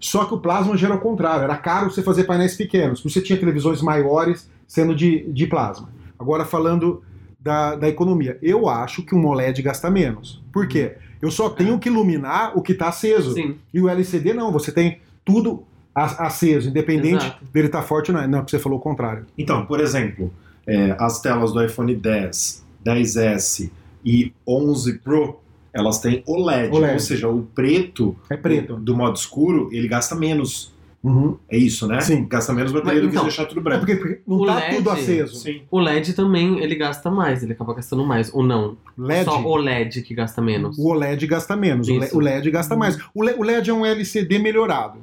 [0.00, 3.20] Só que o plasma já era o contrário, era caro você fazer painéis pequenos, você
[3.20, 5.88] tinha televisões maiores sendo de, de plasma.
[6.18, 7.02] Agora falando
[7.38, 10.42] da, da economia, eu acho que um OLED gasta menos.
[10.52, 10.96] Por quê?
[11.22, 13.32] Eu só tenho que iluminar o que está aceso.
[13.32, 13.56] Sim.
[13.72, 15.62] E o LCD não, você tem tudo
[15.94, 17.44] aceso, independente Exato.
[17.52, 18.26] dele estar forte ou não.
[18.26, 19.24] Não, porque você falou o contrário.
[19.38, 20.32] Então, por exemplo,
[20.66, 23.70] é, as telas do iPhone 10, 10S
[24.04, 25.38] e 11 Pro,
[25.72, 26.92] elas têm OLED, OLED.
[26.94, 28.74] ou seja, o preto, É preto.
[28.76, 30.71] do modo escuro, ele gasta menos.
[31.02, 31.36] Uhum.
[31.48, 32.00] É isso, né?
[32.00, 32.26] Sim.
[32.28, 33.80] Gasta menos bateria Mas, do que então, se deixar tudo É branco.
[33.80, 35.34] porque, porque não O tá LED, tudo aceso.
[35.34, 35.62] Sim.
[35.70, 38.32] O LED também, ele gasta mais, ele acaba gastando mais.
[38.32, 38.76] Ou não?
[38.96, 40.78] LED, Só o LED que gasta menos.
[40.78, 42.16] o OLED gasta menos, Isso.
[42.16, 42.96] o LED gasta mais.
[43.14, 45.00] O Le- o LED é um LCD melhorado.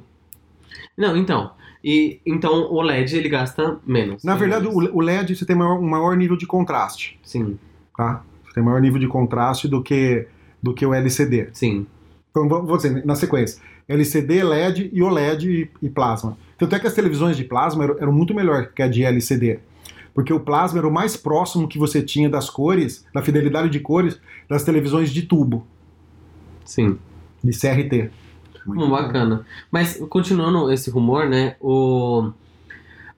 [0.96, 1.50] Não, então.
[1.84, 4.22] E, então o LED ele gasta menos.
[4.24, 4.90] Na verdade, Menos.
[4.92, 7.18] o LED você tem maior- um maior nível de contraste.
[7.22, 7.58] Sim,
[7.96, 8.22] tá?
[8.44, 10.26] Você tem maior nível de contraste do que,
[10.62, 11.48] do que o LCD.
[11.52, 11.86] sim.
[12.30, 16.36] Então, vou dizer, na sequência: LCD, LED e OLED e, e plasma.
[16.58, 19.58] Tanto é que as televisões de plasma eram, eram muito melhor que a de LCD.
[20.14, 23.80] Porque o plasma era o mais próximo que você tinha das cores, da fidelidade de
[23.80, 25.64] cores, das televisões de tubo,
[26.64, 26.98] Sim.
[27.42, 28.10] de CRT.
[28.66, 28.90] Muito Hum, bom.
[28.90, 29.46] bacana.
[29.70, 31.56] Mas continuando esse rumor, né?
[31.60, 32.30] O,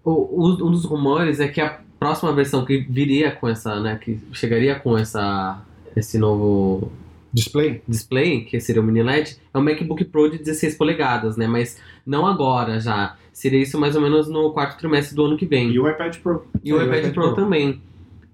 [0.04, 3.96] o, o- um dos rumores é que a próxima versão que viria com essa, né?
[4.00, 5.60] Que chegaria com essa
[5.96, 6.90] esse novo
[7.32, 7.82] Display?
[7.88, 11.46] display, que seria o mini LED, é o MacBook Pro de 16 polegadas, né?
[11.46, 13.16] Mas não agora já.
[13.32, 15.70] Seria isso mais ou menos no quarto trimestre do ano que vem.
[15.70, 16.46] E o iPad Pro.
[16.62, 17.80] E o Sim, iPad, Pro, também.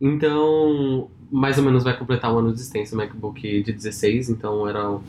[0.00, 4.68] Então, mais ou menos vai completar um ano de existência o MacBook de 16, então
[4.68, 5.02] era o,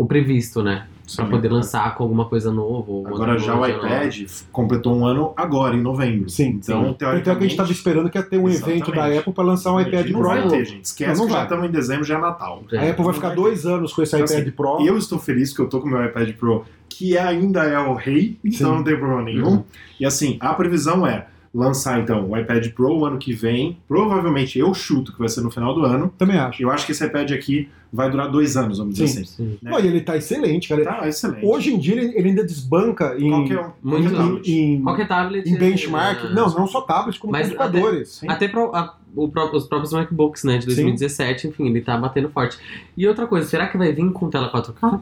[0.00, 0.86] o previsto, né?
[1.16, 1.30] Pra Sim.
[1.32, 2.86] poder lançar com alguma coisa nova.
[3.08, 4.04] Agora já o tecnologia nova.
[4.06, 6.30] iPad completou um ano agora, em novembro.
[6.30, 6.72] Sim, Então, sim.
[6.72, 7.50] Tanto é que a gente teoricamente...
[7.52, 9.06] estava esperando que ia ter um evento da.
[9.18, 10.28] Apple para lançar um iPad não Pro.
[10.28, 10.50] vai novo.
[10.52, 10.84] ter, gente.
[10.84, 11.44] Esquece Não, não que já vai.
[11.46, 12.62] estamos em dezembro, já é Natal.
[12.72, 12.78] É.
[12.78, 14.86] A Apple vai Não ficar vai dois anos com esse Então, iPad assim, Pro.
[14.86, 17.94] Eu estou feliz que eu tô com o meu iPad Pro, que ainda é o
[17.94, 18.76] rei, então Sim.
[18.76, 19.48] não tem problema nenhum.
[19.48, 19.64] Uhum.
[19.98, 23.78] E assim, a previsão é lançar então o iPad Pro o ano que vem.
[23.88, 26.12] Provavelmente eu chuto que vai ser no final do ano.
[26.16, 26.62] Também acho.
[26.62, 29.22] Eu acho que esse iPad aqui vai durar dois anos, vamos dizer Sim.
[29.22, 29.34] assim.
[29.34, 29.58] Sim.
[29.60, 29.70] né?
[29.74, 30.84] Olha, ele tá excelente, cara.
[30.84, 31.44] Tá excelente.
[31.44, 33.70] Hoje em dia ele, ele ainda desbanca em, Qualquer um.
[33.82, 34.48] Muito qualquer em, tablet.
[34.52, 35.48] em- Qualquer tablet.
[35.50, 36.24] em benchmark.
[36.24, 38.20] é, não, não só tablets, como Mas computadores.
[38.28, 42.56] Até pro- a- os próprios MacBooks, né, de 2017, enfim, ele tá batendo forte.
[42.96, 45.00] E outra coisa, será que vai vir com tela 4K?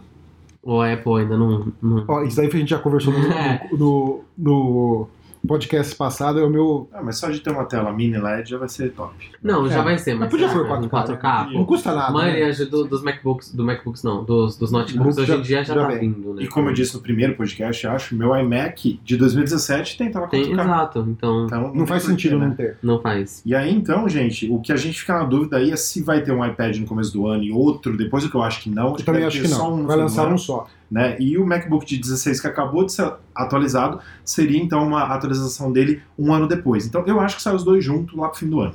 [0.62, 1.70] Ou a Apple ainda não.
[1.80, 2.04] não...
[2.08, 3.68] Ó, isso aí a gente já conversou no, É.
[3.72, 5.08] no, no
[5.48, 6.88] podcast passado, é o meu.
[6.92, 9.12] Ah, mas só de ter uma tela mini LED já vai ser top.
[9.42, 9.70] Não, É.
[9.70, 10.30] já vai ser, Mas mas.
[10.30, 11.50] podia será ser que 4K, 4K.
[11.52, 12.06] Não custa nada.
[12.08, 12.32] A né?
[12.32, 15.64] maioria do- dos MacBooks, do MacBooks não, dos, dos notebooks Notebook hoje já- em dia
[15.64, 15.98] já, já tá vem.
[16.12, 16.42] vindo, né?
[16.42, 20.26] E como eu disse no primeiro podcast, eu acho, meu iMac de 2017 tem tela
[20.28, 20.30] 4K.
[20.30, 22.46] Tem, exato, então Então, Não faz tem porquê, sentido né?
[22.48, 22.76] não ter.
[22.82, 23.42] não faz.
[23.46, 26.20] E aí, então, gente, o que a gente fica na dúvida aí é se vai
[26.22, 28.70] ter um iPad no começo do ano e outro depois, o que eu acho que
[28.70, 28.96] não.
[28.98, 29.76] Eu também acho que não.
[29.78, 30.66] no Vai lançar um só.
[30.90, 31.16] Né?
[31.20, 36.02] E o MacBook de 16 que acabou de ser atualizado seria então uma atualização dele
[36.18, 36.86] um ano depois.
[36.86, 38.74] Então eu acho que sai os dois juntos lá pro fim do ano.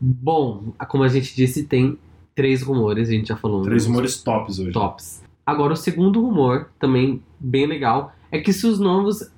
[0.00, 1.98] Bom, como a gente disse, tem
[2.34, 3.62] três rumores, a gente já falou.
[3.62, 4.70] Três rumores tops hoje.
[4.70, 5.22] tops.
[5.44, 9.28] Agora, o segundo rumor, também bem legal, é que se os novos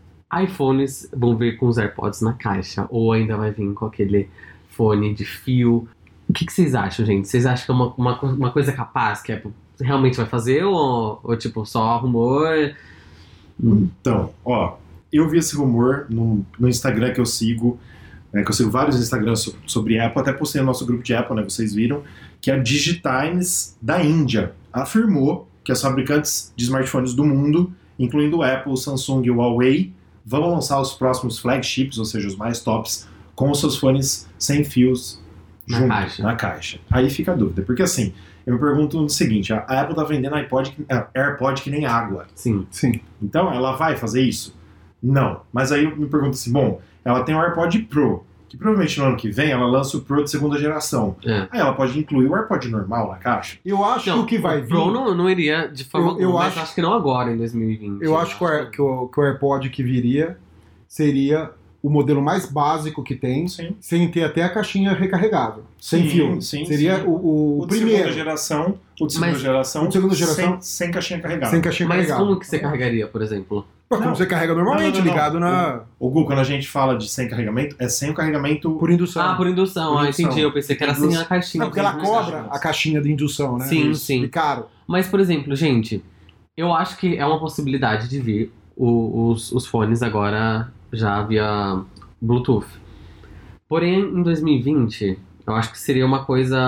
[0.42, 4.28] iPhones vão vir com os AirPods na caixa, ou ainda vai vir com aquele
[4.68, 5.88] fone de fio.
[6.28, 7.26] O que, que vocês acham, gente?
[7.26, 10.64] Vocês acham que é uma, uma, uma coisa capaz que a Apple realmente vai fazer,
[10.64, 12.74] ou, ou tipo, só rumor?
[13.62, 14.76] Então, ó,
[15.12, 17.78] eu vi esse rumor no, no Instagram que eu sigo,
[18.32, 21.14] né, que eu sigo vários Instagrams so- sobre Apple, até postei no nosso grupo de
[21.14, 22.02] Apple, né, vocês viram,
[22.40, 28.76] que a Digitimes da Índia afirmou que as fabricantes de smartphones do mundo, incluindo Apple,
[28.76, 29.92] Samsung e Huawei,
[30.24, 34.64] vão lançar os próximos flagships, ou seja, os mais tops, com os seus fones sem
[34.64, 35.20] fios
[35.66, 36.22] Na caixa.
[36.22, 36.80] na caixa.
[36.90, 38.12] Aí fica a dúvida, porque assim,
[38.50, 41.86] eu me pergunto o seguinte, a Apple tá vendendo iPod, que- é, AirPod que nem
[41.86, 42.26] água.
[42.34, 42.66] Sim.
[42.70, 43.00] Sim.
[43.22, 44.56] Então, ela vai fazer isso?
[45.02, 45.42] Não.
[45.52, 49.06] Mas aí eu me pergunto assim, bom, ela tem o AirPod Pro, que provavelmente no
[49.06, 51.16] ano que vem ela lança o Pro de segunda geração.
[51.24, 51.46] É.
[51.50, 53.58] Aí ela pode incluir o AirPod normal na caixa?
[53.64, 54.68] Eu acho que Então, o que vai vir.
[54.68, 57.30] Pro não, não iria de forma Eu- eu alguma, mas acho- acho que não agora,
[57.32, 58.02] em 2020.
[58.02, 60.36] Eu acho que o, que, o, que o AirPod que viria
[60.88, 61.50] seria
[61.82, 63.74] o modelo mais básico que tem, Sim.
[63.80, 65.62] sem ter até a caixinha recarregável.
[65.80, 66.42] Sem Sim, fio.
[66.42, 67.04] sim, seria sim.
[67.06, 68.12] O, o, O, de segunda primeiro.
[68.12, 71.50] geração, o de segunda Mas- geração, o de segunda geração- sem, sem caixinha carregada.
[71.50, 72.26] Sem caixinha Mas carregável.
[72.26, 73.66] como que você carregaria, por exemplo?
[73.88, 74.14] Como Não.
[74.14, 75.80] você carrega normalmente, Não, não, não, ligado na.
[75.98, 79.22] O Gu, quando a gente fala de sem carregamento, é sem o carregamento Por indução.
[79.22, 79.92] Ah, por indução.
[79.94, 80.26] Por ah, indução.
[80.26, 80.40] entendi.
[80.42, 81.64] Eu pensei que era sem a caixinha.
[81.64, 83.64] Não, porque ela cobra a caixinha de indução, né?
[83.66, 84.04] Sim, Isso.
[84.04, 84.22] sim.
[84.22, 84.66] E caro.
[84.86, 86.04] Mas, por exemplo, gente,
[86.56, 91.80] eu acho que é uma possibilidade de vir o- os, os fones agora já via
[92.20, 92.66] Bluetooth.
[93.68, 96.58] Porém, em 2020, eu acho que seria uma coisa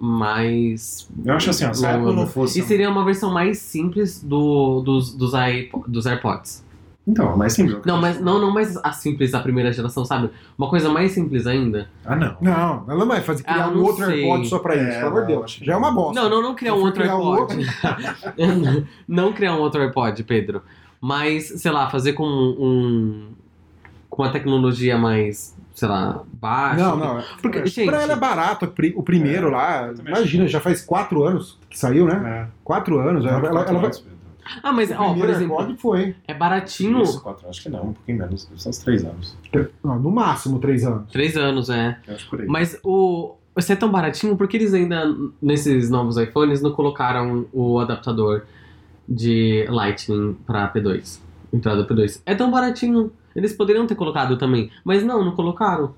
[0.00, 1.08] mais.
[1.24, 2.58] Eu acho assim, ó, se a Apple não fosse.
[2.58, 6.66] E seria uma versão mais simples do, dos, dos, iPo- dos AirPods.
[7.06, 7.78] Então, mais simples.
[7.86, 10.28] Não, mas não, não mais a simples da primeira geração, sabe?
[10.58, 11.88] Uma coisa mais simples ainda.
[12.04, 12.36] Ah, não.
[12.38, 14.24] Não, ela não vai fazer criar Ah, um outro sei.
[14.24, 15.44] AirPod só pra isso, É, pelo amor de Deus.
[15.44, 16.20] acho que Já é uma bosta.
[16.20, 17.66] Não, não, não criar Se um outro criar um AirPod.
[19.08, 20.60] não criar um outro AirPod, Pedro.
[21.00, 23.28] Mas, sei lá, fazer com um.
[24.18, 26.82] Com uma tecnologia mais, sei lá, baixa.
[26.82, 27.22] Não, não.
[27.40, 27.86] Porque, gente.
[27.86, 29.94] Pra ela é barato, o pri- o primeiro É, lá.
[30.06, 30.52] Imagina, acho.
[30.52, 32.48] já faz quatro anos que saiu, né?
[32.48, 32.52] É.
[32.64, 33.24] Quatro anos.
[33.24, 33.90] Ela, ela, ela vai.
[34.60, 36.16] Ah, mas, o ó, por exemplo, foi.
[36.26, 37.00] é baratinho.
[37.02, 39.36] Isso, quatro, acho que não, um pouquinho menos, são uns três anos.
[39.84, 41.12] Não, no máximo três anos.
[41.12, 41.96] Três anos, é.
[42.08, 42.46] Eu acho por aí.
[42.48, 43.36] Mas o.
[43.54, 45.04] Você é tão baratinho, por que eles ainda,
[45.40, 48.42] nesses novos iPhones, não colocaram o adaptador
[49.08, 51.20] de Lightning pra P2?
[51.52, 52.20] Entrada P2.
[52.26, 53.12] É tão baratinho.
[53.38, 54.70] Eles poderiam ter colocado também.
[54.84, 55.94] Mas não, não colocaram.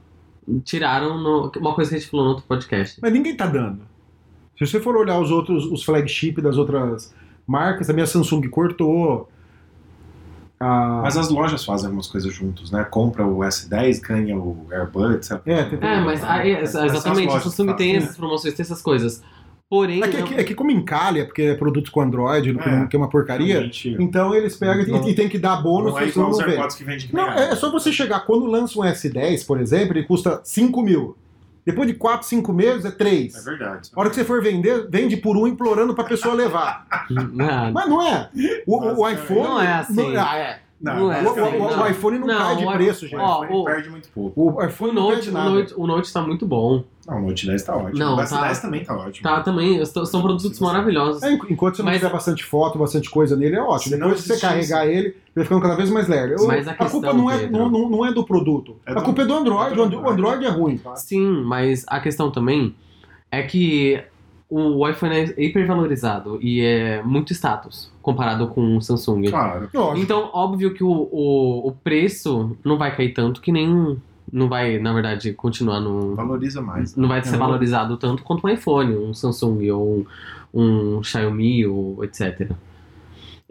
[0.64, 2.98] Tiraram no- uma coisa que a gente falou no outro podcast.
[3.00, 3.80] Mas ninguém tá dando.
[4.58, 7.14] Se você for olhar os outros, os flagship das outras
[7.46, 9.28] marcas, a minha Samsung cortou.
[10.58, 11.00] A...
[11.02, 12.84] Mas as lojas fazem algumas coisas juntos, né?
[12.84, 15.30] Compra o S10, ganha o AirBuds.
[15.30, 19.22] É, tem- É, mas aí, exatamente, a Samsung tem essas promoções, tem essas coisas.
[19.70, 20.02] Porém.
[20.02, 22.96] É que, é que- é que como encalha, porque é produto com Android, É, que
[22.96, 26.00] é uma porcaria, Realmente, então eles pegam e- Não- e, tem que dar bônus, não
[26.00, 26.46] é igual os não.
[26.48, 27.56] AirPods que vende que Não, é água.
[27.56, 28.26] só você chegar.
[28.26, 31.16] Quando lança um S10, por exemplo, ele custa 5 mil.
[31.64, 33.32] Depois de 4, 5 meses é 3.
[33.36, 33.90] É verdade.
[33.94, 36.86] A hora que você for vender, vende por um implorando pra pessoa levar.
[37.72, 38.28] Mas não é.
[38.66, 39.40] O, o- o iPhone.
[39.40, 40.16] Não é assim.
[40.16, 40.59] ah, é.
[40.80, 41.90] Não, Não é O, o- o- assim, o não.
[41.90, 43.20] iPhone não, Não, cai de o preço, O gente.
[43.20, 44.40] Ó, iPhone o- perde muito pouco.
[44.56, 45.50] O iPhone o, não Note, perde o, nada.
[45.50, 46.84] Note, o Note tá muito bom.
[47.06, 47.98] Não, o Note 10 tá ótimo.
[47.98, 49.22] Não, o tá- S10 também tá ótimo.
[49.28, 49.84] Tá também.
[49.84, 51.22] São são produtos maravilhosos.
[51.22, 53.96] É, enqu- enquanto você não Mas- tiver bastante foto, bastante coisa nele, é ótimo.
[53.98, 56.40] Não Depois que você carregar ele, ele vai ficando cada vez mais lerdo.
[56.42, 58.76] Eu- Mas a a, questão, culpa não é, Pedro- não, não- não é do produto.
[58.86, 59.72] É a do- culpa é do Android.
[59.72, 60.20] é do O Andro- o Android.
[60.36, 60.78] Android é ruim.
[60.78, 60.96] tá?
[60.96, 62.74] Sim, mas a questão também
[63.30, 64.02] é que
[64.50, 69.30] o iPhone é hipervalorizado e é muito status comparado com o Samsung.
[69.30, 69.68] Claro.
[69.96, 73.96] Então, óbvio que o, o, o preço não vai cair tanto que nem.
[74.32, 76.14] Não vai, na verdade, continuar no.
[76.14, 76.94] Valoriza mais.
[76.96, 77.38] Não vai ser É.
[77.38, 80.06] valorizado tanto quanto um iPhone, um Samsung ou
[80.52, 82.50] um, um Xiaomi ou etc.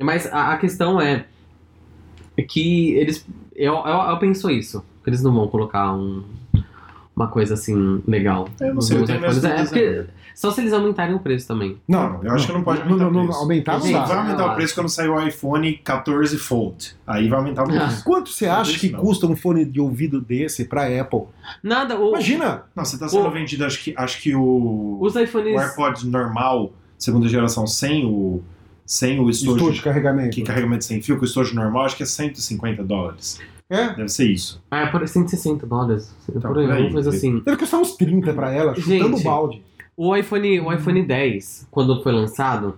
[0.01, 1.25] Mas a, a questão é
[2.47, 3.25] que eles.
[3.55, 4.83] Eu, eu, eu penso isso.
[5.03, 6.23] Que eles não vão colocar um-
[7.19, 8.47] uma coisa assim legal.
[8.59, 9.25] Eu não nos sei, eu tenho.
[9.25, 11.77] É porque só se eles aumentarem o preço também.
[11.87, 13.39] Não, eu acho que não pode aumentar não, não, o preço.
[13.39, 13.91] aumentar não.
[14.07, 14.51] Vai aumentar Ah.
[14.51, 16.95] o preço quando sair o iPhone 14 Fold.
[17.05, 18.03] Aí vai aumentar o preço.
[18.05, 18.99] Quanto você acha que não.
[19.01, 21.23] custa um fone de ouvido desse pra Apple?
[21.61, 22.63] Nada, o, Imagina!
[22.73, 25.55] Não, você tá sendo O- vendido, acho que, acho que o, os iPhones.
[25.55, 28.41] o AirPod normal, segunda geração, sem o,
[28.85, 30.29] sem o estojo, Estojo de carregamento.
[30.35, 33.39] que carregamento sem fio, com o estojo normal, acho que é 150 dólares.
[33.69, 33.89] É.
[33.89, 34.61] Deve ser isso.
[34.71, 36.15] Ah, é por 160 dólares.
[36.27, 36.91] Então, por aí, aí.
[36.91, 37.39] coisa assim.
[37.39, 39.63] Deve custar uns 30 pra ela, chutando Gente, balde.
[39.95, 42.77] O iPhone, o iPhone 10, quando foi lançado,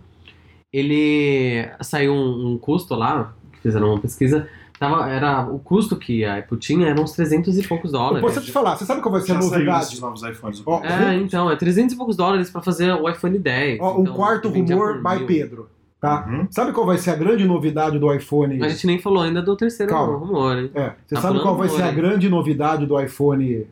[0.74, 4.48] ele saiu um, um custo lá, que fizeram uma pesquisa,
[4.80, 8.22] tava, era, o custo que a Apple tinha era uns 300 e poucos dólares.
[8.22, 9.86] posso te falar, você sabe qual vai ser a novidade?
[9.86, 10.64] esses novos iPhones.
[10.66, 13.80] Ó, É, então, é 300 e poucos dólares pra fazer o iPhone 10.
[13.80, 15.28] Ó, um então, quarto rumor by mil.
[15.28, 15.70] Pedro.
[16.02, 16.26] Tá?
[16.28, 16.48] Uhum.
[16.50, 18.62] Sabe qual vai ser a grande novidade do iPhone?
[18.64, 20.18] A gente nem falou ainda do terceiro Calma.
[20.18, 20.72] rumor, hein?
[20.74, 23.68] É, você Tá sabe qual vai ser a rumor, grande novidade do iPhone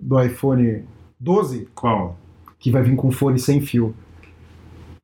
[0.00, 0.84] do iPhone
[1.18, 1.68] 12?
[1.74, 2.18] Qual?
[2.58, 3.94] Que vai vir com fone sem fio.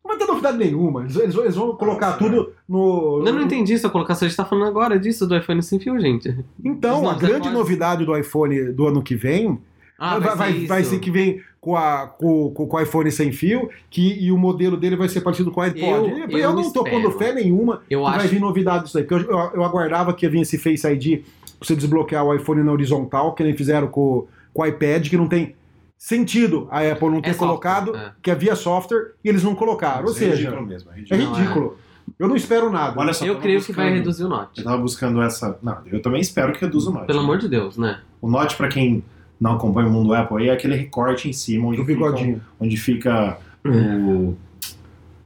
[0.05, 1.03] Não vai ter novidade nenhuma.
[1.03, 3.23] Eles, eles vão- eles vão colocar Nossa, tudo no.
[3.27, 5.99] Eu não entendi essa colocação, a gente tá falando agora disso, do iPhone sem fio,
[5.99, 6.37] gente.
[6.65, 7.53] Então, a grande iPhones.
[7.59, 9.59] novidade do iPhone do ano que vem
[9.99, 10.91] Ah, vai, vai, ser vai isso.
[10.91, 14.39] ser que vem com, a, com, com, com o iPhone sem fio, que, e o
[14.39, 15.83] modelo dele vai ser parecido com o iPod.
[16.11, 17.03] Eu- Eu, eu não tô espero.
[17.03, 19.05] pondo fé nenhuma Eu que vai acho vir novidade disso aí.
[19.05, 21.23] Porque eu, eu, eu aguardava que ia vir esse Face ID
[21.59, 25.17] pra você desbloquear o iPhone na horizontal, que nem fizeram com, com o iPad, que
[25.17, 25.57] não tem
[25.97, 28.13] sentido a Apple não ter É software, colocado, é.
[28.23, 30.05] que é via software, e eles não colocaram.
[30.05, 30.91] Ou é seja, ridículo mesmo.
[30.93, 31.25] É é ridículo.
[31.27, 31.77] Não, ridículo.
[32.19, 32.99] Eu não espero nada.
[32.99, 34.59] Olha só, Eu creio que vai buscando- reduzir o Note.
[34.59, 35.59] Eu tava buscando essa.
[35.63, 37.07] Não, eu também espero que reduza o Note.
[37.07, 37.25] Pelo né?
[37.25, 38.01] amor de Deus, né?
[38.21, 39.05] O Note, pra quem
[39.41, 42.41] não acompanha o mundo Apple, aí é aquele recorte em cima onde O fica, bigodinho.
[42.61, 44.35] onde fica o.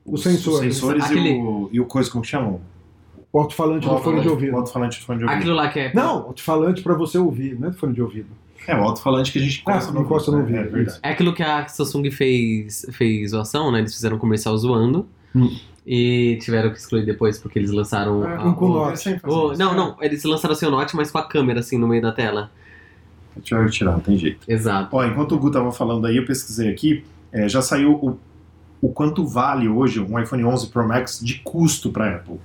[0.05, 0.55] O sensor.
[0.55, 2.61] Os sensores Aquele- e, o, e o coisa, como que chamam?
[3.33, 4.53] O alto-falante do fone de ouvido.
[4.53, 5.39] O alto-falante do fone de ouvido.
[5.39, 5.93] Aquilo lá que é.
[5.95, 8.27] Não, alto-falante pra você ouvir, não é do fone de ouvido.
[8.67, 10.99] É, o alto-falante que a gente encosta Ah, no encosta no ouvido, ouvido, É verdade.
[11.03, 13.79] É aquilo que a Samsung fez, fez zoação, né?
[13.79, 15.07] Eles fizeram um comercial zoando.
[15.35, 15.51] Hum.
[15.87, 18.23] E tiveram que excluir depois, porque eles lançaram.
[18.29, 19.09] É, a- um com o- o- isso,
[19.59, 22.51] não, não, eles lançaram seu Note, mas com a câmera assim no meio da tela.
[23.37, 24.41] Deixa eu tirar, não tem jeito.
[24.47, 24.95] Exato.
[24.97, 28.19] Ó, enquanto o Gu tava falando aí, eu pesquisei aqui, é, já saiu o,
[28.81, 32.39] o quanto vale hoje um iPhone 11 Pro Max de custo para Apple.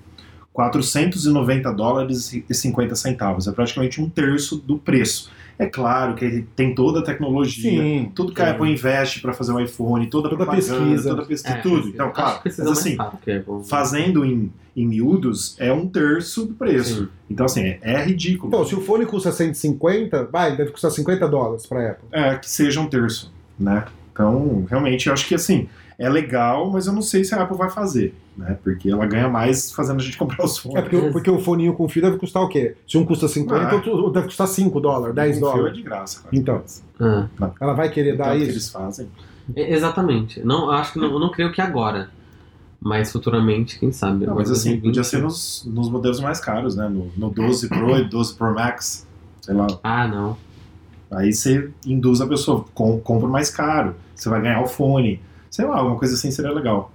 [0.54, 3.47] 490 dólares e 50 centavos.
[3.47, 5.30] É praticamente um terço do preço.
[5.60, 8.12] É claro que ele tem toda a tecnologia, Sim.
[8.13, 8.52] tudo que a sim.
[8.52, 11.10] Apple investe para fazer o iPhone, toda a Toda a pesquisa.
[11.10, 11.88] toda a pesquisa, É, tudo.
[11.89, 13.43] Então, claro, mas assim, a Apple.
[13.67, 17.06] fazendo em, em miúdos, é um terço do preço.
[17.06, 17.10] Sim.
[17.32, 18.50] Então, assim, é, é ridículo.
[18.50, 22.08] Então, se o fone custa 150, vai, deve custar 50 dólares pra Apple.
[22.12, 23.86] É, que seja um terço, né?
[24.17, 27.56] Então, realmente, eu acho que assim, é legal, mas eu não sei se a Apple
[27.56, 28.58] vai fazer, né?
[28.63, 30.82] Porque ela ganha mais fazendo a gente comprar os É fones.
[30.82, 32.75] porque, porque o foninho com fio deve custar o quê?
[32.88, 33.75] Se um custa 50, Ah.
[33.75, 35.77] outro deve custar 5 dólares, 10 O fio é dólares.
[35.77, 36.36] de graça, cara.
[36.36, 36.63] Então.
[36.99, 37.27] Ah,
[37.62, 38.51] Ela vai querer Tanto dar que isso?
[38.51, 39.08] eles fazem.
[39.56, 40.43] e- exatamente.
[40.43, 42.10] Não, eu acho que não, eu não creio que agora.
[42.80, 44.25] Mas futuramente, quem sabe.
[44.25, 44.84] Não, mas assim, 2020.
[44.84, 46.88] podia ser nos, nos modelos mais caros, né?
[46.88, 49.06] No, no 12 Pro e 12 Pro Max,
[49.41, 49.67] sei lá.
[49.84, 50.38] Ah, não.
[51.12, 55.65] Aí você induz a pessoa, com, compra mais caro, você vai ganhar o fone, sei
[55.65, 56.91] lá, alguma coisa assim seria legal.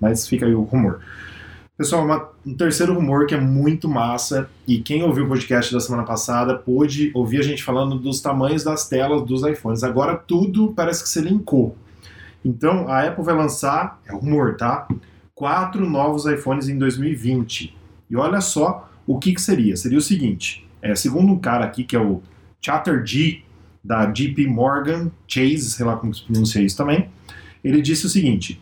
[0.00, 1.00] Mas fica aí o rumor.
[1.76, 5.80] Pessoal, uma- um terceiro rumor que é muito massa, e quem ouviu o podcast da
[5.80, 9.82] semana passada pôde ouvir a gente falando dos tamanhos das telas dos iPhones.
[9.84, 11.76] Agora tudo parece que se linkou.
[12.44, 14.86] Então a Apple vai lançar, é rumor, tá?
[15.34, 17.76] Quatro novos iPhones em 2020.
[18.08, 19.76] E olha só o que, que seria.
[19.76, 22.22] Seria o seguinte: é, segundo um cara aqui que é o
[22.64, 23.44] Chatterjee,
[23.86, 27.08] da JP Morgan Chase, sei lá como se pronuncia isso também,
[27.62, 28.60] ele disse o seguinte: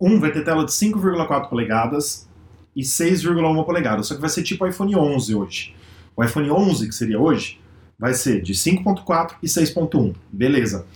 [0.00, 2.28] um vai ter tela de 5,4 polegadas
[2.74, 5.74] e 6,1 polegadas, só que vai ser tipo o iPhone 11 hoje.
[6.16, 7.60] O iPhone 11, que seria hoje,
[7.98, 10.86] vai ser de 5.4 e 6.1, beleza.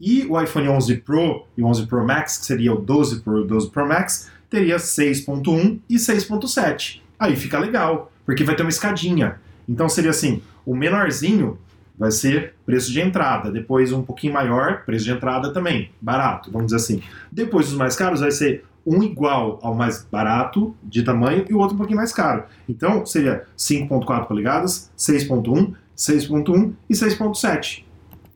[0.00, 3.38] E o iPhone 11 Pro e o 11 Pro Max, que seria o 12 Pro
[3.38, 7.00] e o 12 Pro Max, teria 6.1 e 6.7.
[7.18, 9.38] Aí fica legal, porque vai ter uma escadinha.
[9.68, 11.58] Então seria assim, o menorzinho
[12.00, 16.68] vai ser preço de entrada, depois um pouquinho maior, preço de entrada também, barato, vamos
[16.72, 17.02] dizer assim.
[17.30, 21.58] Depois os mais caros vai ser um igual ao mais barato de tamanho e o
[21.58, 22.44] outro um pouquinho mais caro.
[22.66, 27.84] Então seria 5.4 polegadas, 6.1, 6.1 e 6.7.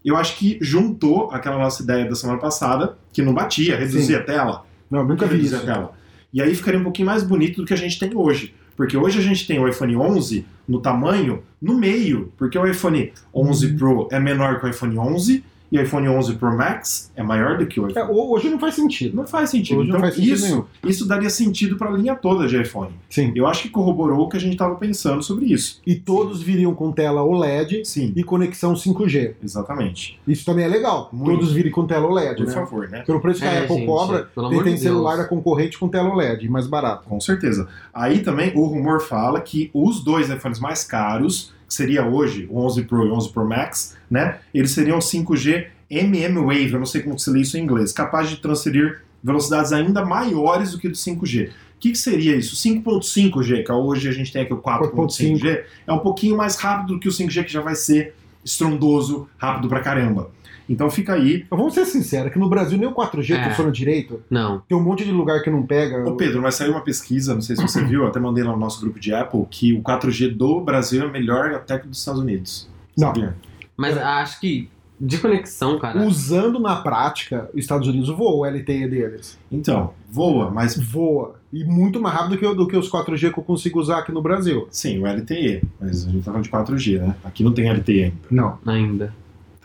[0.04, 4.22] Eu acho que juntou aquela nossa ideia da semana passada, que não batia, reduzia a
[4.22, 5.56] tela, Não, nunca vi isso.
[5.56, 5.94] a tela.
[6.30, 8.54] E aí ficaria um pouquinho mais bonito do que a gente tem hoje.
[8.76, 12.32] Porque hoje a gente tem o iPhone 11 no tamanho, no meio.
[12.36, 13.76] Porque o iPhone 11 Uhum.
[13.76, 17.58] Pro é menor que o iPhone 11 e o iPhone 11 Pro Max é maior
[17.58, 18.08] do que o É, iPhone.
[18.12, 19.16] hoje não faz sentido.
[19.16, 19.80] Não faz sentido.
[19.80, 20.64] Hoje não então faz sentido isso, nenhum.
[20.84, 22.90] isso daria sentido para a linha toda de iPhone.
[23.10, 23.32] Sim.
[23.34, 25.80] Eu acho que corroborou o que a gente estava pensando sobre isso.
[25.86, 29.34] E todos viriam com tela OLED Sim, e conexão 5G.
[29.42, 30.20] exatamente.
[30.28, 31.08] Isso também é legal.
[31.12, 31.38] Muito.
[31.38, 32.52] Todos virem com tela OLED, Por né?
[32.52, 33.02] favor, né?
[33.02, 35.88] Pelo preço que a É, Apple gente, cobra, tem, tem de celular da concorrente com
[35.88, 37.08] tela OLED, mais barato.
[37.08, 37.66] Com certeza.
[37.92, 42.84] Aí também o rumor fala que os dois iPhones mais caros, seria hoje o 11
[42.84, 44.38] Pro e o 11 Pro Max, né?
[44.52, 48.36] Eles seriam 5G mmWave, eu não sei como se lê isso em inglês, capaz de
[48.36, 51.48] transferir velocidades ainda maiores do que do 5G.
[51.48, 52.56] O que, que seria isso?
[52.56, 57.00] 5.5G, que hoje a gente tem aqui o 4.5G, é um pouquinho mais rápido do
[57.00, 60.30] que o 5G, que já vai ser estrondoso, rápido pra caramba.
[60.68, 61.44] Então fica aí.
[61.50, 63.48] Mas vamos ser sinceros, que no Brasil nem o 4G É.
[63.50, 64.22] funciona direito.
[64.30, 64.60] Não.
[64.68, 66.08] Tem um monte de lugar que não pega.
[66.08, 68.58] Ô Pedro, mas saiu uma pesquisa, não sei se você viu, até mandei lá no
[68.58, 71.98] nosso grupo de Apple, que o 4G do Brasil é melhor até que o dos
[71.98, 72.68] Estados Unidos.
[72.96, 73.08] Não.
[73.08, 73.36] Sabia?
[73.76, 74.68] Mas acho que
[75.00, 76.00] de conexão, cara.
[76.06, 79.36] Usando na prática, os Estados Unidos voa o LTE deles.
[79.50, 81.34] Então, voa, mas Voa.
[81.52, 84.10] E muito mais rápido que, o- do que os 4G que eu consigo usar aqui
[84.12, 84.66] no Brasil.
[84.70, 85.62] sim, o LTE.
[85.80, 87.14] Mas a gente tá falando de 4G, né?
[87.24, 88.58] Aqui não tem LTE ainda, Não.
[88.66, 89.14] Ainda.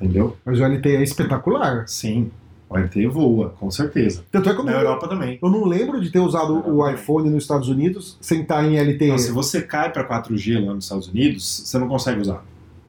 [0.01, 0.37] Entendeu?
[0.45, 1.87] Mas o LTE é espetacular.
[1.87, 2.29] Sim,
[2.69, 4.23] o LTE voa, com certeza.
[4.31, 5.39] Tanto é que eu Na não, Europa também.
[5.41, 9.05] eu não lembro de ter usado o iPhone nos Estados Unidos sem estar em LTE.
[9.05, 12.43] Então, se você cai para 4G lá nos Estados Unidos, você não consegue usar.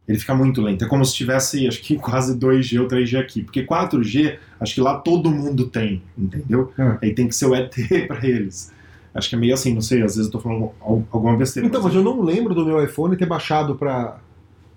[0.09, 0.85] ele fica muito lento.
[0.85, 3.43] É como se tivesse, acho que quase 2G ou 3G aqui.
[3.43, 6.73] Porque 4G, acho que lá todo mundo tem, entendeu?
[6.79, 6.99] É.
[7.03, 7.73] Aí tem que ser o ET
[8.09, 8.73] pra eles.
[9.15, 11.67] Acho que é meio assim, não sei, às vezes eu tô falando al- alguma besteira.
[11.67, 13.75] Então, mas eu não lembro do meu iPhone ter baixado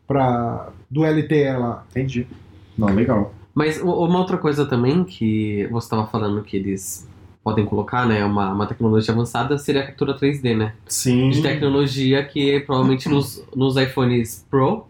[0.07, 1.83] pra do LTE lá.
[1.91, 2.27] Entendi.
[2.77, 3.33] Não, legal.
[3.53, 7.07] Mas uma outra coisa também que você estava falando que eles
[7.43, 10.73] podem colocar, né, uma, uma tecnologia avançada, seria a captura 3D, né?
[10.87, 11.29] Sim.
[11.29, 14.85] De tecnologia que provavelmente nos, nos iPhones Pro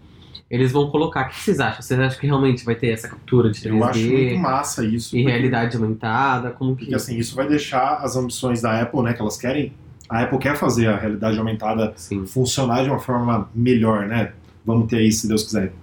[0.52, 1.26] eles vão colocar.
[1.26, 1.82] O que vocês acham?
[1.82, 5.16] Vocês acham que realmente vai ter essa captura de 3D Eu acho muito massa isso.
[5.18, 6.52] e porque- realidade aumentada?
[6.52, 9.74] Como que Porque assim, isso vai deixar as ambições da Apple, né, que elas querem.
[10.08, 12.26] A Apple quer fazer a realidade aumentada Sim.
[12.28, 14.32] funcionar de uma forma melhor, né?
[14.64, 15.74] Vamos ter aí, se Deus quiser,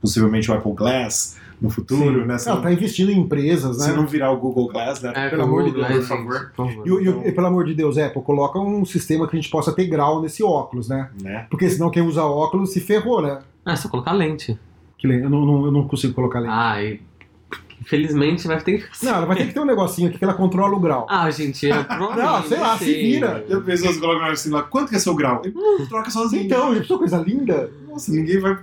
[0.00, 2.26] possivelmente o Apple Glass no futuro, Sim.
[2.26, 2.36] né?
[2.38, 3.96] Se, Ela não, tá investindo em empresas, se né?
[3.96, 5.12] não virar o Google Glass, né?
[5.16, 6.52] É, Pelo amor de Deus, por favor.
[6.54, 6.86] Por favor.
[6.86, 9.50] E, o- e e, pelo amor de Deus, Apple, coloca um sistema que a gente
[9.50, 11.08] possa ter grau nesse óculos, né?
[11.22, 11.46] né?
[11.50, 13.38] Porque senão quem usa óculos se ferrou, né?
[13.64, 14.58] Ah, é só colocar lente.
[14.98, 15.24] Que lente?
[15.24, 16.52] Eu não, não- eu não consigo colocar lente.
[16.54, 17.00] Ah, e
[17.86, 19.04] infelizmente vai ter que.
[19.04, 21.06] Não, ela vai ter que ter um negocinho aqui que ela controla o grau.
[21.08, 23.44] Ah, gente, eu provavelmente sei lá, se vira.
[23.48, 25.40] Já pensou se colocar assim lá, quanto que é seu grau?
[25.44, 25.54] Ele
[25.88, 26.44] troca sozinho.
[26.44, 27.70] Então, já pensou coisa linda?
[27.88, 28.58] Nossa, ninguém vai.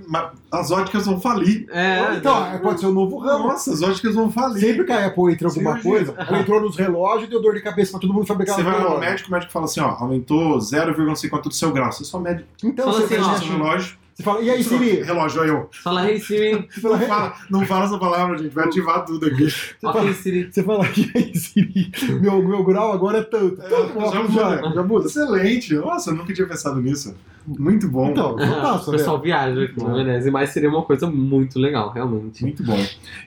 [0.51, 1.65] As óticas vão falir.
[1.71, 3.47] É, então, é, pode ser um novo ramo.
[3.47, 4.59] Nossa, as óticas vão falir.
[4.59, 6.13] Sempre que a Apple entra em alguma Cirurgia.
[6.13, 8.61] coisa, ela entrou nos relógios e deu dor de cabeça pra todo mundo fabricar Você
[8.63, 11.91] vai lá no médico, o médico fala assim, ó, aumentou 0,50 do seu grau.
[11.91, 14.02] Você só mede Então, Fala você, assim, ó, relógio.
[14.13, 15.01] Você fala, e aí, Siri?
[15.03, 15.69] Relógio, aí eu.
[15.83, 16.67] Fala, hey Siri.
[16.81, 18.53] Fala, Não fala, não fala essa palavra, gente.
[18.53, 19.49] Vai ativar tudo aqui.
[19.49, 20.49] você fala, Ok, Siri.
[20.51, 21.91] você fala, e aí, Siri?
[22.21, 23.61] Meu, meu grau agora é tanto.
[23.61, 24.61] É, Tanto, já óculos muda.
[24.61, 25.05] já, já muda.
[25.07, 25.73] Excelente.
[25.75, 27.15] Nossa, eu nunca tinha pensado nisso.
[27.45, 28.11] Muito bom.
[28.11, 28.97] Então, o fantástico, né?
[28.97, 30.31] pessoal viaja aqui, na verdade.
[30.31, 32.41] Mas seria uma coisa muito legal, realmente.
[32.41, 32.79] Muito bom.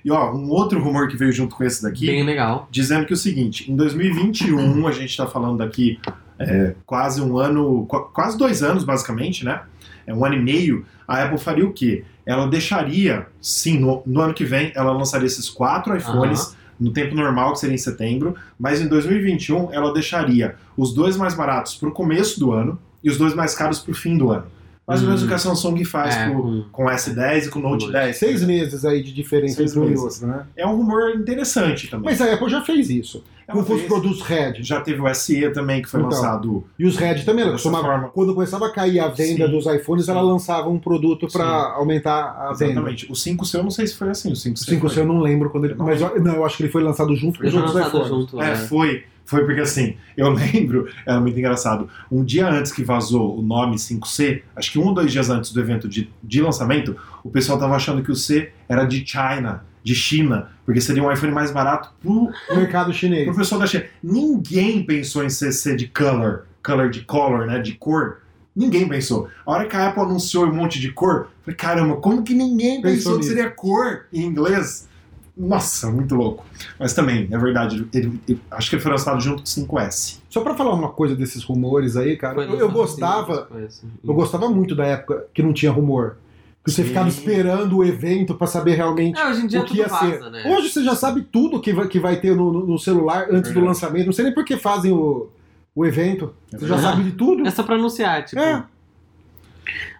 [0.05, 2.66] E ó, um outro rumor que veio junto com esse daqui, Bem legal.
[2.70, 5.99] dizendo que é o seguinte, em 2021, a gente tá falando daqui
[6.38, 9.61] é, quase um ano, qu- quase dois anos, basicamente, né?
[10.07, 12.05] É um ano e meio, a Apple faria o quê?
[12.25, 17.14] Ela deixaria, sim, no, no ano que vem, ela lançaria esses quatro iPhones no tempo
[17.14, 21.90] normal, que seria em setembro, mas em 2021 ela deixaria os dois mais baratos pro
[21.92, 24.47] começo do ano e os dois mais caros pro fim do ano.
[24.87, 25.25] Mais ou menos Hum.
[25.25, 27.87] o que a Samsung faz É, com, com- com o S10 e com o Note
[27.87, 27.92] Note.
[27.92, 28.16] 10.
[28.19, 30.47] Seis meses aí de diferença Seis entre um e outro, né?
[30.57, 32.05] É um rumor interessante também.
[32.11, 33.25] Mas a Apple já fez isso.
[33.48, 33.88] Ela Com os fez.
[33.88, 34.54] produtos Red.
[34.62, 36.11] Já teve o SE também, que foi Então.
[36.11, 38.09] lançado E os Red também, ela costumava, forma.
[38.09, 39.50] quando começava a cair a venda Sim.
[39.52, 40.26] dos iPhones, ela Sim.
[40.26, 42.72] lançava um produto para aumentar a venda.
[42.72, 43.06] Exatamente.
[43.11, 44.30] O 5C eu não sei se foi assim.
[44.32, 45.02] O 5C, O 5C foi.
[45.02, 45.74] eu não lembro quando ele.
[45.74, 48.09] Não Mas eu, não, eu acho que ele foi lançado junto com os outros iPhones.
[48.09, 48.40] junto.
[48.42, 48.56] É, é.
[48.56, 49.04] foi.
[49.24, 51.88] Foi porque assim, eu lembro, era muito engraçado.
[52.11, 55.52] Um dia antes que vazou o nome 5C, acho que um ou dois dias antes
[55.52, 59.64] do evento de, de lançamento, o pessoal tava achando que o C era de China,
[59.87, 63.25] de China, porque seria um iPhone mais barato pro, Mercado chinês.
[63.25, 63.85] pro pessoal da China.
[64.03, 68.18] Ninguém pensou em CC de color, color de color, né, de cor.
[68.55, 69.29] Ninguém pensou.
[69.46, 72.83] A hora que a Apple anunciou um monte de cor, falei, caramba, como que ninguém
[72.83, 73.29] Pensou pensou que nisso.
[73.29, 74.88] seria cor em inglês?
[75.37, 76.44] Nossa, muito louco.
[76.81, 80.18] Mas também, é verdade, ele- ele- acho que ele foi lançado junto com o 5S.
[80.29, 83.46] Só pra falar uma coisa desses rumores aí, cara, eu, eu gostava.
[83.64, 83.87] assim.
[84.03, 86.16] Eu gostava muito da época que não tinha rumor.
[86.66, 86.88] Que você Sim.
[86.88, 89.87] ficava esperando o evento pra saber realmente É, hoje em dia o que tudo ia
[89.88, 90.31] vaza, ser.
[90.31, 90.42] né?
[90.46, 93.55] Hoje você já sabe tudo que vai, que vai ter no, no- celular antes do
[93.55, 93.66] Verdade.
[93.66, 94.07] lançamento.
[94.07, 95.29] Não sei nem por que fazem o,
[95.74, 96.35] o evento.
[96.52, 96.96] É Você já verdade.
[96.96, 97.46] sabe de tudo.
[97.46, 98.40] É só pra anunciar, tipo.
[98.42, 98.64] É.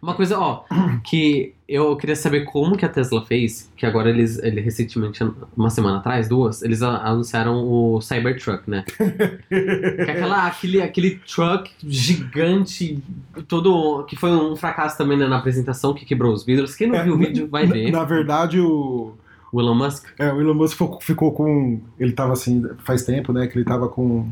[0.03, 0.63] Uma coisa, ó,
[1.05, 5.25] que eu queria saber como que a Tesla fez, que agora eles, ele recentemente,
[5.57, 8.85] uma semana atrás, duas, eles anunciaram o Cybertruck, né?
[9.49, 13.03] que é aquela, aquele, aquele truck gigante,
[13.49, 16.75] todo, que foi um fracasso também né, na apresentação, que quebrou os vidros.
[16.75, 17.91] Quem não É, viu o vídeo vai na- ver.
[17.91, 19.15] Na verdade, o,
[19.53, 20.07] O Elon Musk.
[20.19, 21.81] é, o Elon Musk ficou, ficou com.
[21.99, 23.47] Ele tava assim, faz tempo, né?
[23.47, 24.29] Que ele tava com.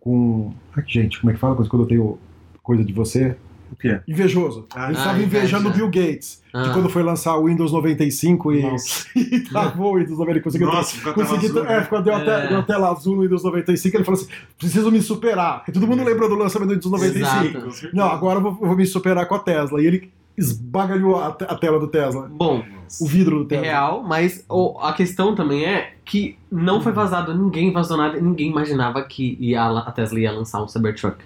[0.00, 2.18] com ai, gente, como é que fala quando eu tenho
[2.62, 3.36] coisa de você?
[3.72, 4.00] O quê?
[4.06, 4.66] Invejoso.
[4.74, 5.72] Ah, ele estava invejando o.
[5.72, 6.42] Bill Gates.
[6.54, 6.62] Ah.
[6.64, 8.62] Que quando foi lançar o Windows 95 e,
[9.16, 11.82] e travou o Windows 95, conseguiu Nossa, ficou a tela consegui, azul, é, né?
[11.82, 12.48] ficou, deu, a te- É.
[12.48, 15.58] deu a tela azul no Windows 95, ele falou assim, preciso me superar.
[15.58, 17.66] Porque todo mundo lembra do lançamento do Windows 95.
[17.68, 17.90] Exato.
[17.94, 19.82] Não, agora eu vou, eu vou me superar com a Tesla.
[19.82, 22.28] E ele esbagalhou a, a tela do Tesla.
[22.30, 22.62] Bom,
[23.00, 23.64] O vidro do é Tesla.
[23.66, 28.50] real, mas o- a questão também é que não foi vazado, ninguém vazou nada, ninguém
[28.50, 31.16] imaginava que ia, a Tesla ia lançar um Cybertruck.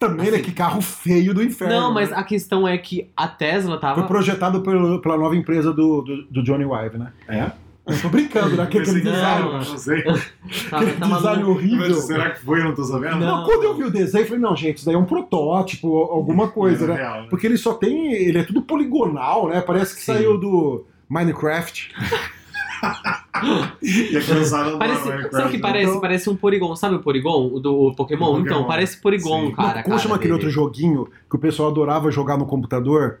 [0.00, 0.36] Também, né?
[0.38, 0.42] Assim.
[0.44, 1.74] Que carro feio do inferno.
[1.74, 2.16] Não, mas né?
[2.16, 4.02] a questão é que a Tesla Foi tava.
[4.04, 7.12] projetado pelo- pela nova empresa do, do, do Johnny Ive, né?
[7.28, 7.52] É?
[7.86, 8.62] Eu tô brincando, né?
[8.62, 9.52] Aquele design, Não.
[9.52, 10.02] Não sei.
[10.02, 11.50] Tava, aquele tá design maluco.
[11.50, 11.78] horrível.
[11.88, 12.60] Mas será que foi?
[12.60, 13.16] Eu não tô sabendo?
[13.18, 13.38] Não.
[13.38, 15.94] Não, quando eu vi o desenho, eu falei, não, gente, isso daí é um protótipo,
[15.98, 17.00] alguma coisa, Não, né?
[17.00, 17.26] real, né?
[17.28, 18.12] Porque ele só tem.
[18.12, 19.60] Ele é tudo poligonal, né?
[19.60, 20.14] Parece que Sim.
[20.14, 21.92] saiu do Minecraft.
[23.82, 25.88] E a criançada Parece, Minecraft, sabe o que parece?
[25.88, 26.76] Então- Parece um Porygon.
[26.76, 27.46] Sabe o Porygon?
[27.52, 28.26] O do Pokémon?
[28.26, 28.40] Pokémon.
[28.40, 29.52] Então, parece Porygon, Sim.
[29.54, 29.82] cara.
[29.82, 33.18] Como cara chama aquele outro joguinho que o pessoal adorava jogar no computador?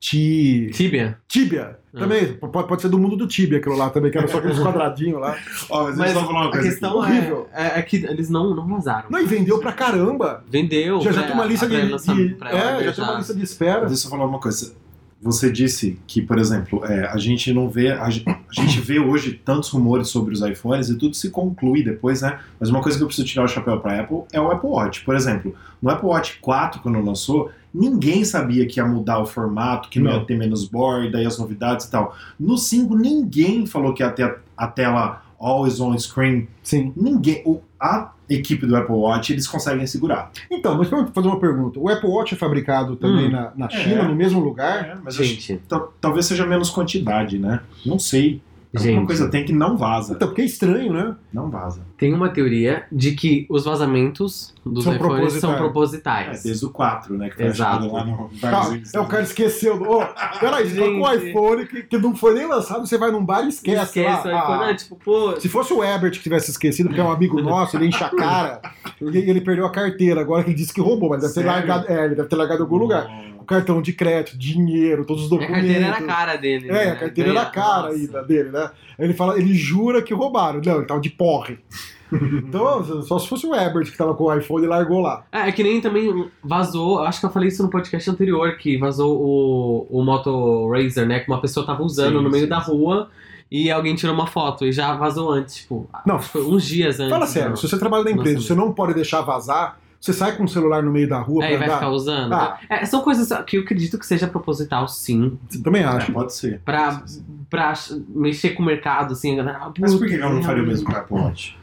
[0.00, 0.70] Ti...
[0.72, 1.18] Tibia.
[1.28, 1.78] Tibia.
[1.94, 1.98] Ah.
[1.98, 4.38] Também, p- pode, pode ser do mundo do Tibia aquilo lá também, que era só
[4.38, 5.36] aqueles quadradinhos lá.
[5.68, 6.58] Ó, mas, Mas a coisa aqui.
[6.60, 7.48] questão Horrível.
[7.52, 9.10] é, é, é que eles não, não vazaram.
[9.10, 10.42] Não, e vendeu pra caramba.
[10.48, 11.00] Vendeu.
[11.02, 11.76] Já, já tem uma lista de.
[11.76, 13.84] de- é, já tem uma lista de espera.
[13.86, 14.72] Deixa eu falar uma coisa.
[15.20, 17.90] Você disse que, por exemplo, é, a gente não vê.
[17.92, 21.84] A, gen- a gente vê hoje tantos rumores sobre os iPhones e tudo se conclui
[21.84, 22.40] depois, né?
[22.58, 25.04] Mas uma coisa que eu preciso tirar o chapéu para Apple é o Apple Watch.
[25.04, 29.88] Por exemplo, no Apple Watch 4, quando lançou, ninguém sabia que ia mudar o formato,
[29.88, 32.16] que não, ia ter menos borda e as novidades e tal.
[32.38, 36.48] No 5, ninguém falou que ia ter a, a tela always on screen.
[36.62, 36.92] Sim.
[36.96, 37.42] Ninguém.
[37.44, 40.30] O, a equipe do Apple Watch, eles conseguem segurar.
[40.50, 41.78] Então, mas vamos fazer uma pergunta.
[41.80, 43.30] O Apple Watch é fabricado também Hum.
[43.30, 44.08] na, na China, É.
[44.08, 44.84] no mesmo lugar?
[44.84, 47.60] É, mas Gente, Tal- talvez seja menos quantidade, né?
[47.84, 48.42] Não sei.
[48.72, 49.06] Alguma gente.
[49.06, 50.12] coisa tem que não vaza.
[50.14, 51.16] Então, porque é estranho, né?
[51.32, 51.80] Não vaza.
[51.98, 56.44] Tem uma teoria de que os vazamentos dos São iPhones são É, propositais.
[56.44, 57.30] desde o 4, né?
[57.30, 57.92] Que foi Exato.
[57.92, 59.74] lá no Ah, é, o cara esqueceu.
[59.82, 60.04] Ô,
[60.38, 61.28] peraí, você tá com o Gente.
[61.30, 63.82] iPhone que, que não foi nem lançado, você vai num bar e esquece.
[63.82, 64.38] Esquece o lá.
[64.44, 64.62] iPhone.
[64.64, 65.40] Ah, Ah, tipo, pô.
[65.40, 68.10] Se fosse o Herbert que tivesse esquecido, porque é um amigo nosso, ele enche a
[68.10, 68.60] cara,
[69.02, 71.86] e ele perdeu a carteira, agora que ele disse que roubou, mas deve ter largado.
[71.90, 73.10] É, ele deve ter largado em algum lugar.
[73.50, 75.56] Cartão de crédito, dinheiro, todos os A documentos.
[75.56, 76.68] carteira era a cara dele.
[76.68, 76.90] É, né?
[76.92, 77.94] a carteira era a cara Nossa.
[77.96, 78.70] ainda dele, né?
[78.96, 80.60] Ele fala, ele jura que roubaram.
[80.64, 81.58] Não, ele tava de porre.
[82.12, 85.24] Então, só se fosse o Herbert que tava com o iPhone e largou lá.
[85.30, 88.76] É, é que nem também vazou, acho que eu falei isso no podcast anterior, que
[88.76, 91.20] vazou o, o Moto Razer, né?
[91.20, 92.72] Que uma pessoa tava usando Sim, no meio sim, da sim.
[92.72, 93.10] rua
[93.48, 97.10] e alguém tirou uma foto e já vazou antes, tipo, Não, uns dias antes.
[97.10, 97.56] Fala sério, né?
[97.56, 100.48] se você trabalha na empresa, Nossa, você não pode deixar vazar, você sai com o
[100.48, 101.76] celular no meio da rua É, e pra vai andar.
[101.78, 102.32] ficar usando.
[102.32, 102.58] Ah.
[102.70, 105.38] É, são coisas que eu acredito que seja proposital, sim.
[105.48, 106.10] Você também É, acha?
[106.10, 106.60] pode ser.
[106.64, 107.02] Pra,
[107.50, 107.74] pra
[108.08, 109.38] mexer com o mercado, assim.
[109.38, 111.58] a ah, Mas por que eu não faria o mesmo com o Apple Watch?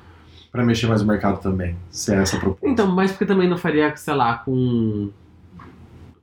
[0.52, 2.68] Pra mexer mais no mercado também, se é essa a proposta.
[2.68, 5.10] Então, mas porque também não faria, sei lá, com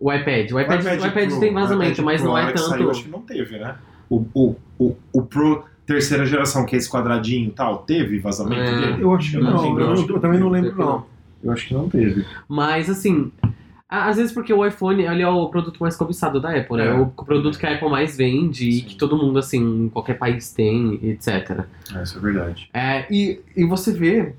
[0.00, 0.50] o iPad.
[0.52, 2.68] O iPad, o iPad, Pro- tem o vazamento, iPad mas Pro, não a é tanto.
[2.68, 3.74] Saiu, acho que não teve, né?
[4.08, 8.62] O, o, o, o Pro terceira geração, que é esse quadradinho e tal, teve vazamento
[8.62, 8.74] É.
[8.92, 9.02] dele?
[9.02, 11.06] Eu acho que não não, eu, eu acho eu também não lembro, não.
[11.44, 12.24] Eu acho que não teve.
[12.48, 13.30] Mas assim,
[13.88, 16.86] às vezes porque o iPhone ele é o produto mais cobiçado da Apple, né?
[16.86, 16.92] É.
[16.94, 18.84] O produto que a Apple mais vende e Sim.
[18.86, 21.64] que todo mundo, assim, em qualquer país tem, etc.
[21.94, 22.68] É, isso é verdade.
[22.72, 24.34] É, e, e você vê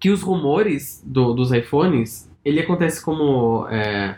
[0.00, 3.66] que os rumores do- dos iPhones, ele acontece como.
[3.68, 4.16] é,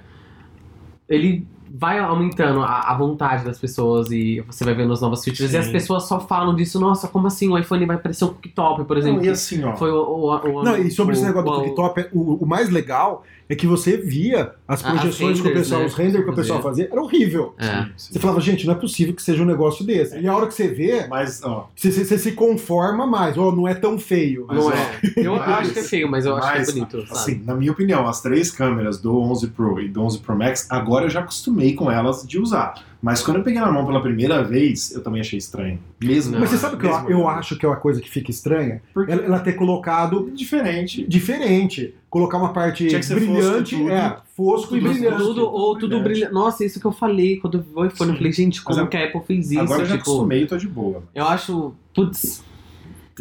[1.08, 5.52] ele vai aumentando a, a vontade das pessoas e você vai vendo as novas features.
[5.52, 5.72] E as Sim.
[5.72, 9.18] pessoas só falam disso, nossa, como assim o iPhone vai parecer um cooktop, por exemplo?
[9.18, 9.76] Não, e assim, ó.
[9.76, 12.68] Foi o, o, o- Não, e sobre o- esse negócio do cooktop, o, o mais
[12.70, 16.34] legal é que você via as projeções que o pessoal, né, os renders que o
[16.34, 17.54] pessoal fazia, era horrível.
[17.58, 17.64] É.
[17.66, 18.12] Sim, sim.
[18.12, 20.18] Você falava, gente, não é possível que seja um negócio desse.
[20.18, 23.50] E a hora que você vê, Mas, ó, você, você- você se conforma mais, ó,
[23.52, 24.46] não é tão feio.
[24.48, 25.00] Mas, Não ó, é.
[25.16, 27.10] Eu mas- acho que é feio, mas eu acho mas, que é bonito, sabe?
[27.20, 30.66] Assim, na minha opinião, as três câmeras do 11 Pro e do 11 Pro Max,
[30.70, 32.74] agora eu já acostumei com elas de usar.
[33.02, 35.78] Mas quando eu peguei na mão pela primeira vez, eu também achei estranho.
[36.02, 36.32] Mesmo.
[36.32, 38.30] Não, Mas você sabe o que eu, eu acho que é uma coisa que fica
[38.30, 38.82] estranha?
[38.92, 41.06] Porque Ela, ela ter colocado diferente.
[41.06, 41.94] diferente.
[42.10, 43.90] Colocar uma parte brilhante, fosco tudo.
[43.90, 45.16] é, fosco e brilhante.
[45.18, 46.08] Tudo, ou tudo brilhante.
[46.08, 46.32] brilhante.
[46.34, 48.10] Nossa, isso que eu falei quando eu vi o iPhone.
[48.10, 49.60] Eu falei, gente, como Mas que a Apple fez isso?
[49.60, 51.02] agora eu já tipo, acostumei tô de boa.
[51.14, 51.72] eu acho.
[51.94, 52.42] Putz.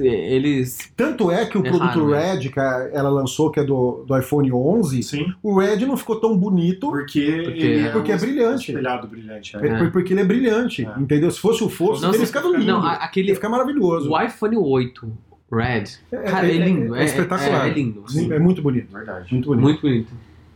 [0.05, 0.77] Eles.
[0.95, 2.33] Tanto é que o É produto né?
[2.33, 6.19] Red, que ela lançou, que é do, do iPhone 11, Sim, o Red não ficou
[6.19, 8.71] tão bonito porque, Porque- ele é, Porque é um brilhante.
[8.71, 9.55] espelhado brilhante.
[9.57, 9.77] é.
[9.77, 10.99] por- porque ele é brilhante, É.
[10.99, 11.29] entendeu?
[11.31, 12.65] Se fosse o fosco, Não, ele ficava lindo.
[12.65, 13.35] Não, Ele aquele.
[13.35, 14.09] fica maravilhoso.
[14.11, 15.11] O iPhone 8
[15.51, 15.83] Red.
[16.11, 16.95] É, Cara, é, lindo.
[16.95, 17.65] É, espetacular.
[17.67, 18.03] É, é lindo.
[18.07, 18.91] Sim, é muito bonito.
[18.93, 19.31] Verdade.
[19.33, 19.63] Muito bonito.
[19.63, 20.13] Muito bonito.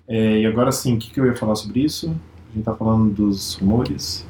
[0.08, 2.08] É, e agora sim, o que, que eu ia falar sobre isso?
[2.52, 4.26] A gente tá falando dos rumores.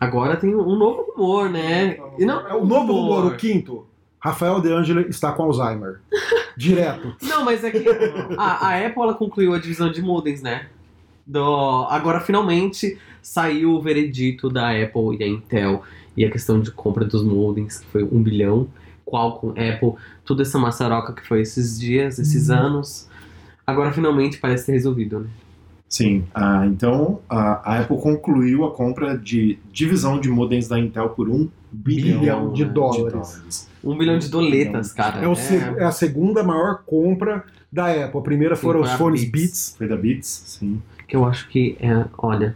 [0.00, 1.96] Agora tem um novo rumor, né?
[2.18, 3.86] E não É o novo rumor, o quinto.
[4.20, 6.00] Rafael De Angeli está com Alzheimer.
[6.56, 7.14] Direto.
[7.22, 7.84] Não, mas é que
[8.36, 10.66] a, a Apple ela concluiu a divisão de modems, né?
[11.24, 15.82] Do, agora finalmente saiu o veredito da Apple e da Intel
[16.16, 18.68] e a questão de compra dos modems, que foi um bilhão.
[19.04, 19.94] Qualcomm, Apple,
[20.24, 23.08] toda essa maçaroca que foi esses dias, esses anos.
[23.66, 25.28] Agora finalmente parece ter resolvido, né?
[25.88, 31.10] Sim, ah, então a, a Apple concluiu a compra de divisão de modems da Intel
[31.10, 33.67] por um bilhão, Bilhão de né, dólares.
[33.84, 35.20] Um bilhão de doletas, cara.
[35.24, 38.18] É, o se- é a segunda maior compra da Apple.
[38.18, 39.32] A primeira Sim, foram foi os fones Beats.
[39.32, 39.74] Beats.
[39.78, 40.82] Foi da Beats, sim.
[41.06, 42.04] que eu acho que é.
[42.18, 42.54] Olha.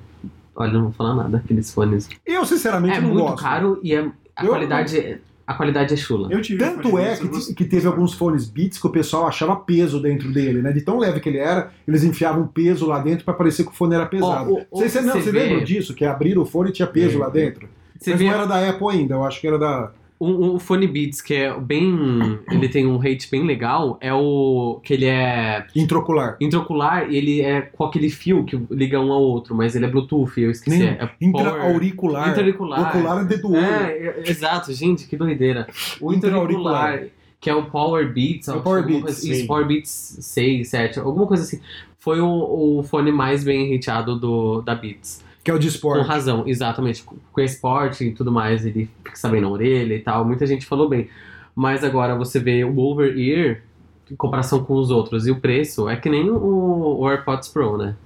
[0.55, 2.09] Olha, não vou falar nada, aqueles fones.
[2.27, 3.43] Eu, sinceramente, É não muito gosto.
[3.43, 4.01] caro e é,
[4.37, 5.19] a Eu- qualidade.
[5.45, 6.29] A qualidade é chula.
[6.33, 9.57] Eu tive Tanto é que, eu que teve alguns fones Beats que o pessoal achava
[9.57, 10.71] peso dentro dele, né?
[10.73, 13.75] De tão leve que ele era, eles enfiavam peso lá dentro pra parecer que o
[13.75, 14.55] fone era pesado.
[14.55, 15.95] Ó, o- o Você, você, não, você você vê- lembra disso?
[15.95, 17.21] Que abriram o fone e tinha peso Lembro.
[17.23, 17.69] lá dentro?
[17.99, 19.91] Você Mas vê não era da Apple ainda, eu acho que era da.
[20.25, 22.39] O, o Fone Beats, que é bem.
[22.49, 24.81] Ele tem um hate bem legal, é o.
[24.85, 26.37] que ele é Introcular.
[26.41, 29.89] intraocular e ele é com aquele fio que liga um ao outro, mas ele é
[29.89, 30.79] Bluetooth, eu esqueci.
[30.79, 32.29] Nem- é Intra-auricular.
[32.29, 32.89] Intra-auricular.
[32.89, 33.65] Ocular é dentro do olho.
[33.65, 35.67] É, é, exato, gente, que doideira.
[36.01, 37.05] O Intra-auricular.
[37.41, 39.47] que é o Power Beats, É o Power Beats, isso.
[39.49, 41.61] Power Beats 6, 7, alguma coisa assim.
[41.99, 45.25] Foi o, o fone mais bem hateado do, da Beats.
[45.45, 46.07] Que é o de Com esporte.
[46.07, 47.03] razão, exatamente.
[47.03, 50.25] Com com esporte e tudo mais, ele fixa bem na orelha e tal.
[50.25, 51.09] Muita gente falou bem.
[51.55, 53.63] Mas agora você vê o over-ear
[54.11, 55.27] em comparação com os outros.
[55.27, 57.97] E o preço é que nem o, o AirPods Pro, né?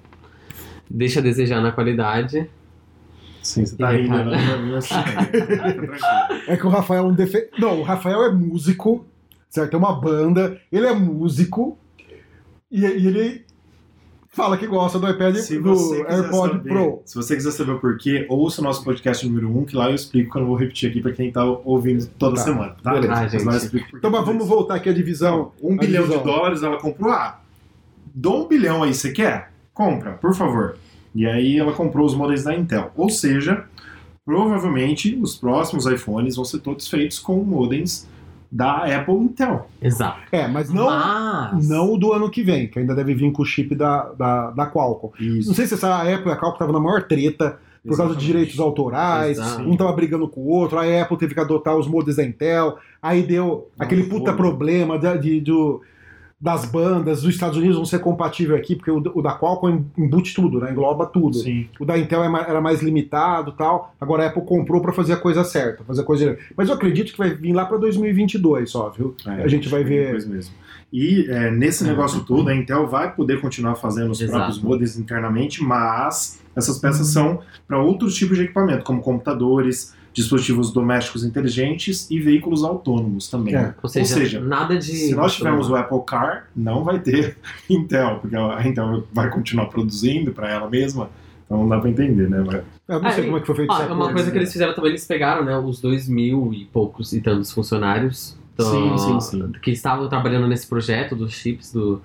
[0.88, 2.48] Deixa a desejar na qualidade.
[3.42, 4.76] Sim, você tá rindo, né?
[4.76, 5.94] Assim, Fica tranquilo.
[6.48, 7.48] É que o Rafael é um defe...
[7.58, 9.06] Não, o Rafael é músico,
[9.48, 9.74] certo?
[9.74, 11.78] É uma banda, ele é músico
[12.70, 13.45] e, e ele
[14.36, 15.72] fala que gosta do iPad Se do
[16.08, 17.02] AirPod saber- Pro.
[17.04, 19.94] Se você quiser saber o porquê, ouça o nosso podcast número 1, que lá eu
[19.94, 22.92] explico, que eu não vou repetir aqui pra quem tá ouvindo toda Tá, semana, tá?
[22.92, 23.12] beleza.
[23.14, 23.90] Ah, Mas gente.
[23.90, 25.52] por Então, mas vamos voltar aqui à divisão.
[25.62, 26.22] Um A bilhão de divisão.
[26.22, 27.10] dólares ela comprou.
[27.10, 27.40] Ah,
[28.14, 29.50] dou um bilhão aí, você quer?
[29.72, 30.76] Compra, por favor.
[31.14, 32.90] E aí ela comprou os modelos da Intel.
[32.94, 33.64] Ou seja,
[34.24, 38.06] provavelmente os próximos iPhones vão ser todos feitos com modems
[38.50, 39.66] da Apple Intel.
[39.82, 40.18] Exato.
[40.32, 41.68] É, mas não, Mas...
[41.68, 44.50] não o do ano que vem, que ainda deve vir com o chip da, da,
[44.50, 45.10] da Qualcomm.
[45.18, 45.48] Isso.
[45.48, 48.26] Não sei se a Apple e a Qualcomm estavam na maior treta por causa de
[48.26, 49.62] direitos autorais, Exato.
[49.62, 52.78] um tava brigando com o outro, a Apple teve que adotar os modems da Intel,
[53.00, 55.80] aí deu Não aquele puta problema da- de, do-
[56.38, 60.34] das bandas dos Estados Unidos não ser compatível aqui, porque o, o da Qualcomm embute
[60.34, 60.70] tudo, né?
[60.70, 61.34] engloba tudo.
[61.34, 61.66] Sim.
[61.80, 63.94] O da Intel é era mais limitado tal.
[63.98, 66.44] Agora a Apple comprou para fazer a coisa certa, fazer a coisa direita.
[66.54, 69.14] Mas eu acredito que vai vir lá para 2022 só, viu?
[69.26, 70.12] É, a gente vai ver.
[70.28, 70.54] Mesmo.
[70.92, 71.86] E é, nesse É.
[71.88, 74.36] negócio todo, a Intel vai poder continuar fazendo os Exato.
[74.38, 80.72] próprios modems internamente, mas essas peças são para outros tipos de equipamento, como computadores, dispositivos
[80.72, 83.54] domésticos inteligentes e veículos autônomos também.
[83.54, 83.74] É.
[83.82, 84.86] Ou seja, seja, nada de.
[84.90, 87.36] Se nós tivermos o Apple Car, não vai ter
[87.68, 91.10] Intel, porque a Intel vai continuar produzindo para ela mesma.
[91.44, 92.42] Então não dá para entender, né?
[92.44, 94.36] Mas- Eu não sei e- como é que foi feito esse é uma coisa que
[94.36, 94.38] né?
[94.42, 98.64] eles fizeram também, eles pegaram, né, os dois mil e poucos e tantos funcionários do-
[98.64, 99.52] Sim, sim, sim.
[99.62, 102.00] que estavam trabalhando nesse projeto dos chips do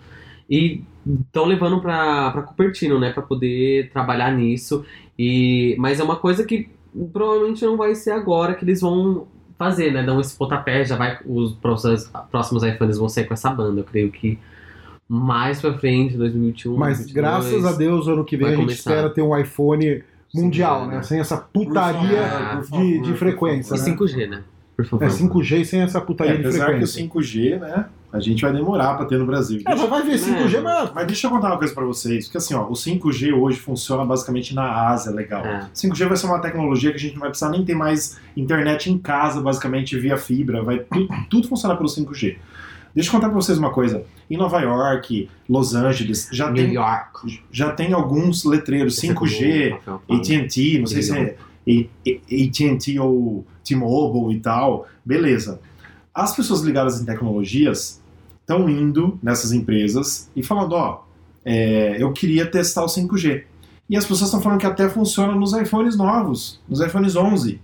[0.49, 0.83] e
[1.25, 4.83] estão levando para para Cupertino, né, para poder trabalhar nisso.
[5.17, 6.69] E mas é uma coisa que
[7.11, 9.27] provavelmente não vai ser agora que eles vão
[9.57, 10.03] fazer, né?
[10.03, 13.83] Dão esse pontapé, já vai os próximos, próximos iPhones vão sair com essa banda, eu
[13.83, 14.39] creio que
[15.07, 16.75] mais pra frente, 2021.
[16.77, 17.13] Mas 2022.
[17.13, 18.91] graças a Deus, ano que vem a gente começar.
[18.91, 20.95] espera ter um iPhone mundial, Sim, né?
[20.95, 21.03] né?
[21.03, 23.75] Sem essa putaria de, de frequência.
[23.75, 23.85] E né?
[23.85, 24.43] 5G, né?
[24.77, 25.05] Por favor.
[25.05, 27.07] É 5G e sem essa É, putaria de apesar que o frequência.
[27.07, 27.85] 5G, né?
[28.13, 29.61] A gente vai demorar para ter no Brasil.
[29.65, 30.61] É, mas vai ver 5G, É.
[30.61, 33.57] mas Mas deixa eu contar uma coisa pra vocês, porque assim, ó, o 5G hoje
[33.59, 35.45] funciona basicamente na Ásia, legal.
[35.45, 35.69] É.
[35.73, 38.91] 5G vai ser uma tecnologia que a gente não vai precisar nem ter mais internet
[38.91, 42.37] em casa, basicamente via fibra, vai tu- tudo funcionar pelo 5G.
[42.93, 44.03] Deixa eu contar pra vocês uma coisa.
[44.29, 47.41] Em Nova York, Los Angeles, já New tem, York.
[47.49, 50.19] já tem alguns letreiros Esse é como 5G, o Rafael fala.
[50.19, 51.35] AT&T, não sei se é
[52.05, 55.61] AT&T ou T-Mobile e tal, beleza.
[56.13, 58.00] As pessoas ligadas em tecnologias
[58.51, 61.03] estão indo nessas empresas e falando, ó,
[61.45, 63.43] é, eu queria testar o 5G.
[63.89, 67.59] E as pessoas estão falando que até funciona nos iPhones novos, nos iPhones 11.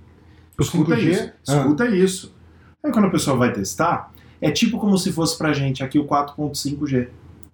[0.57, 1.09] o Escuta 5G.
[1.09, 2.35] isso, escuta isso.
[2.83, 4.11] Aí quando a pessoa vai testar,
[4.41, 7.07] é tipo como se fosse pra gente aqui o 4.5G.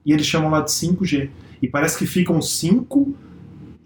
[0.05, 1.29] E eles chamam lá de 5G.
[1.61, 3.13] E parece que ficam 5,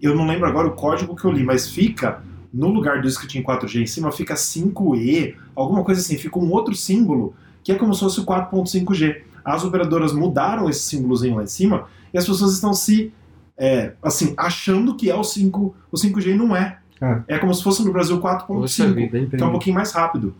[0.00, 2.22] eu não lembro agora o código que eu li, mas fica,
[2.52, 6.74] no lugar do em 4G em cima, fica 5E, alguma coisa assim, fica um outro
[6.74, 9.27] símbolo, que é como se fosse o 4.5G.
[9.44, 13.12] As operadoras mudaram esse símbolozinho lá em cima, e as pessoas estão se,
[13.56, 16.78] é, assim, achando que é o 5, o 5G e não é.
[17.00, 17.22] É.
[17.28, 19.28] É como se fosse no Brasil Poxa 4.5 vida, hein?
[19.28, 20.34] que é um pouquinho mais rápido.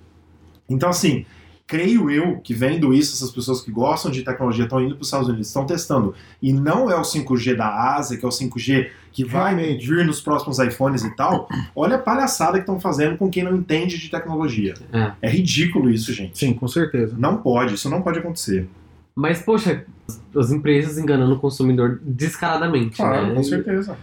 [0.68, 1.24] Então, assim,
[1.68, 5.06] creio eu que vendo isso, essas pessoas que gostam de tecnologia estão indo para os
[5.06, 6.14] Estados Unidos, estão testando.
[6.42, 10.20] E não é o 5G da Ásia, que é o 5G que vai vir nos
[10.20, 11.46] próximos iPhones e tal.
[11.76, 14.74] Olha a palhaçada que estão fazendo com quem não entende de tecnologia.
[14.90, 15.12] É.
[15.22, 16.38] É ridículo isso, gente.
[16.38, 17.14] Sim, com certeza.
[17.18, 18.66] Não pode, isso não pode acontecer.
[19.20, 19.84] Mas, poxa,
[20.36, 23.34] as empresas enganando o consumidor descaradamente, Claro, né?
[23.34, 23.98] com certeza.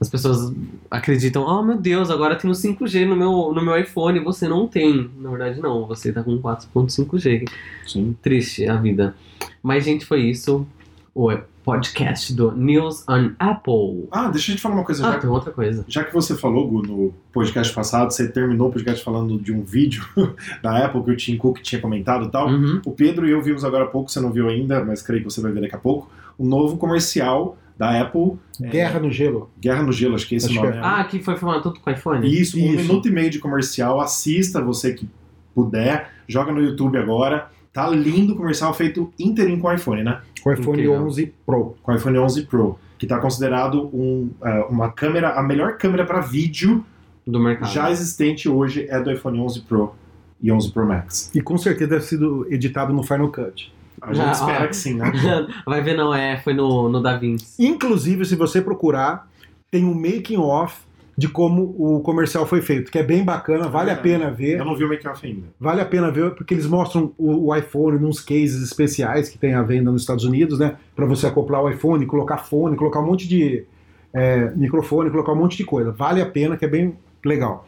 [0.00, 0.52] As pessoas
[0.90, 4.66] acreditam, oh meu Deus, agora tem o 5G no meu, no meu iPhone, você não
[4.66, 5.08] tem.
[5.20, 7.48] Na verdade, não, você tá com 4.5G.
[7.86, 8.16] Sim.
[8.20, 9.14] Triste a vida.
[9.62, 10.66] Mas, gente, foi isso.
[11.14, 11.30] O
[11.66, 14.06] podcast do News on Apple.
[14.12, 15.04] Ah, deixa eu te falar uma coisa.
[15.04, 15.84] Ah, Já, tem outra coisa.
[15.88, 19.64] já que você falou, Gu, no podcast passado, você terminou o podcast falando de um
[19.64, 20.04] vídeo
[20.62, 22.48] da Apple que o Tim Cook tinha comentado e tal.
[22.48, 22.80] Uhum.
[22.86, 25.28] O Pedro e eu vimos agora há pouco, você não viu ainda, mas creio que
[25.28, 26.08] você vai ver daqui a pouco,
[26.38, 29.50] um novo comercial da Apple, Guerra no gelo.
[29.60, 30.72] Guerra no Gelo, acho que é esse Acho o nome.
[30.72, 30.86] que né?
[30.86, 32.26] Ah, que foi filmado tudo com iPhone?
[32.26, 32.76] Isso, um Isso.
[32.76, 35.08] minuto e meio de comercial, assista você que
[35.52, 37.50] puder, joga no YouTube agora.
[37.76, 40.22] Tá lindo o comercial feito inteirinho com o iPhone, né?
[40.42, 41.02] Com o iPhone Incrível.
[41.04, 41.76] 11 Pro.
[41.82, 46.06] Com o iPhone 11 Pro, que está considerado um, é, uma câmera, a melhor câmera
[46.06, 46.82] para vídeo
[47.26, 47.70] Do mercado.
[47.70, 49.92] já existente hoje é do iPhone 11 Pro
[50.40, 51.30] e 11 Pro Max.
[51.34, 53.70] E com certeza deve ter sido editado no Final Cut.
[54.00, 54.68] A gente Ah, espera ah.
[54.68, 55.12] que sim, né?
[55.66, 57.62] Vai ver, não, é, foi no, no Da Vinci.
[57.62, 59.28] Inclusive, se você procurar,
[59.70, 60.80] tem um making off
[61.18, 63.96] de como o comercial foi feito, que é bem bacana, vale a É.
[63.96, 64.58] pena ver.
[64.58, 65.46] Eu não vi o make-off ainda.
[65.58, 69.54] Vale a pena ver, porque eles mostram o, o iPhone nos cases especiais que tem
[69.54, 70.76] à venda nos Estados Unidos, né?
[70.94, 73.64] Para você acoplar o iPhone, colocar fone, colocar um monte de
[74.12, 75.90] é, microfone, colocar um monte de coisa.
[75.90, 76.94] Vale a pena, que é bem
[77.24, 77.66] legal.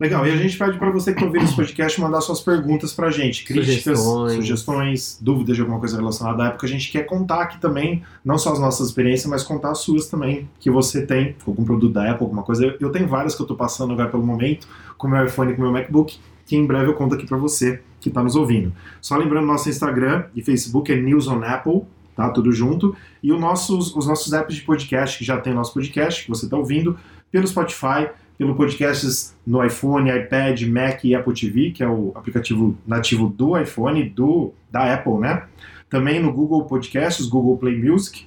[0.00, 2.90] Legal, e a gente pede para você que está ouvindo esse podcast mandar suas perguntas
[2.90, 4.32] pra gente, críticas, Sugestões.
[4.32, 6.64] sugestões, dúvidas de alguma coisa relacionada à época.
[6.64, 10.06] A gente quer contar aqui também, não só as nossas experiências, mas contar as suas
[10.06, 12.74] também, que você tem, algum produto da Apple, alguma coisa.
[12.80, 15.54] Eu, tenho várias que eu tô passando agora pelo momento, com o meu iPhone e
[15.54, 18.36] com o meu MacBook, que em breve eu conto aqui para você que está nos
[18.36, 18.72] ouvindo.
[19.02, 21.82] Só lembrando, nosso Instagram e Facebook é News on Apple,
[22.16, 22.30] tá?
[22.30, 22.96] Tudo junto.
[23.22, 26.46] E os nossos, os nossos apps de podcast, que já tem nosso podcast, que você
[26.46, 26.98] está ouvindo,
[27.30, 28.08] pelo Spotify,
[28.40, 33.54] pelo podcasts no iPhone, iPad, Mac e Apple TV, que é o aplicativo nativo do
[33.60, 35.44] iPhone, do, da Apple, né?
[35.90, 38.26] Também no Google Podcasts, Google Play Music,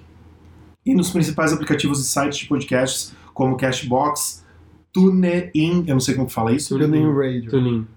[0.86, 4.46] e nos principais aplicativos e sites de podcasts, como Cashbox,
[4.94, 7.50] TuneIn, eu não sei como que fala isso, Tuning Radio.
[7.50, 7.88] Tuning.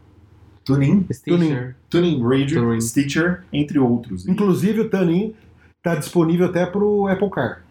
[0.64, 1.76] TuneIn, Stitcher.
[1.90, 2.80] TuneIn Radio, TuneIn.
[2.80, 4.26] Stitcher, entre outros.
[4.26, 5.34] Inclusive, o Tanin
[5.76, 7.65] está disponível até para o Apple Car.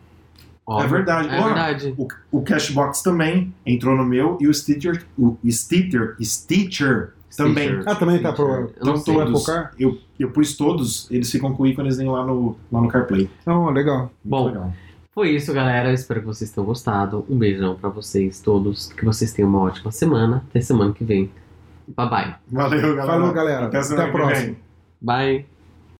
[0.67, 1.27] Ó, É verdade.
[1.29, 1.93] É verdade.
[1.97, 7.67] O, o Cashbox também entrou no meu e o Stitcher, o Stitcher, Stitcher também.
[7.69, 7.83] Stitcher.
[7.89, 9.13] Ah, também tá pro- Então sei.
[9.13, 9.71] pro Apple todos, Car?
[9.79, 13.29] eu, eu pus todos, eles ficam com ícones lá no, lá no CarPlay.
[13.41, 13.99] Então, legal.
[13.99, 14.73] Muito Bom, legal.
[15.13, 15.93] Foi isso, galera.
[15.93, 17.25] Espero que vocês tenham gostado.
[17.29, 18.91] Um beijão pra vocês todos.
[18.91, 20.43] Que vocês tenham uma ótima semana.
[20.49, 21.31] Até semana que vem.
[21.95, 22.35] Bye bye.
[22.51, 23.05] Valeu, galera.
[23.05, 23.65] Falou, galera.
[23.67, 24.55] Até, Até a próxima.
[25.01, 25.54] Bye.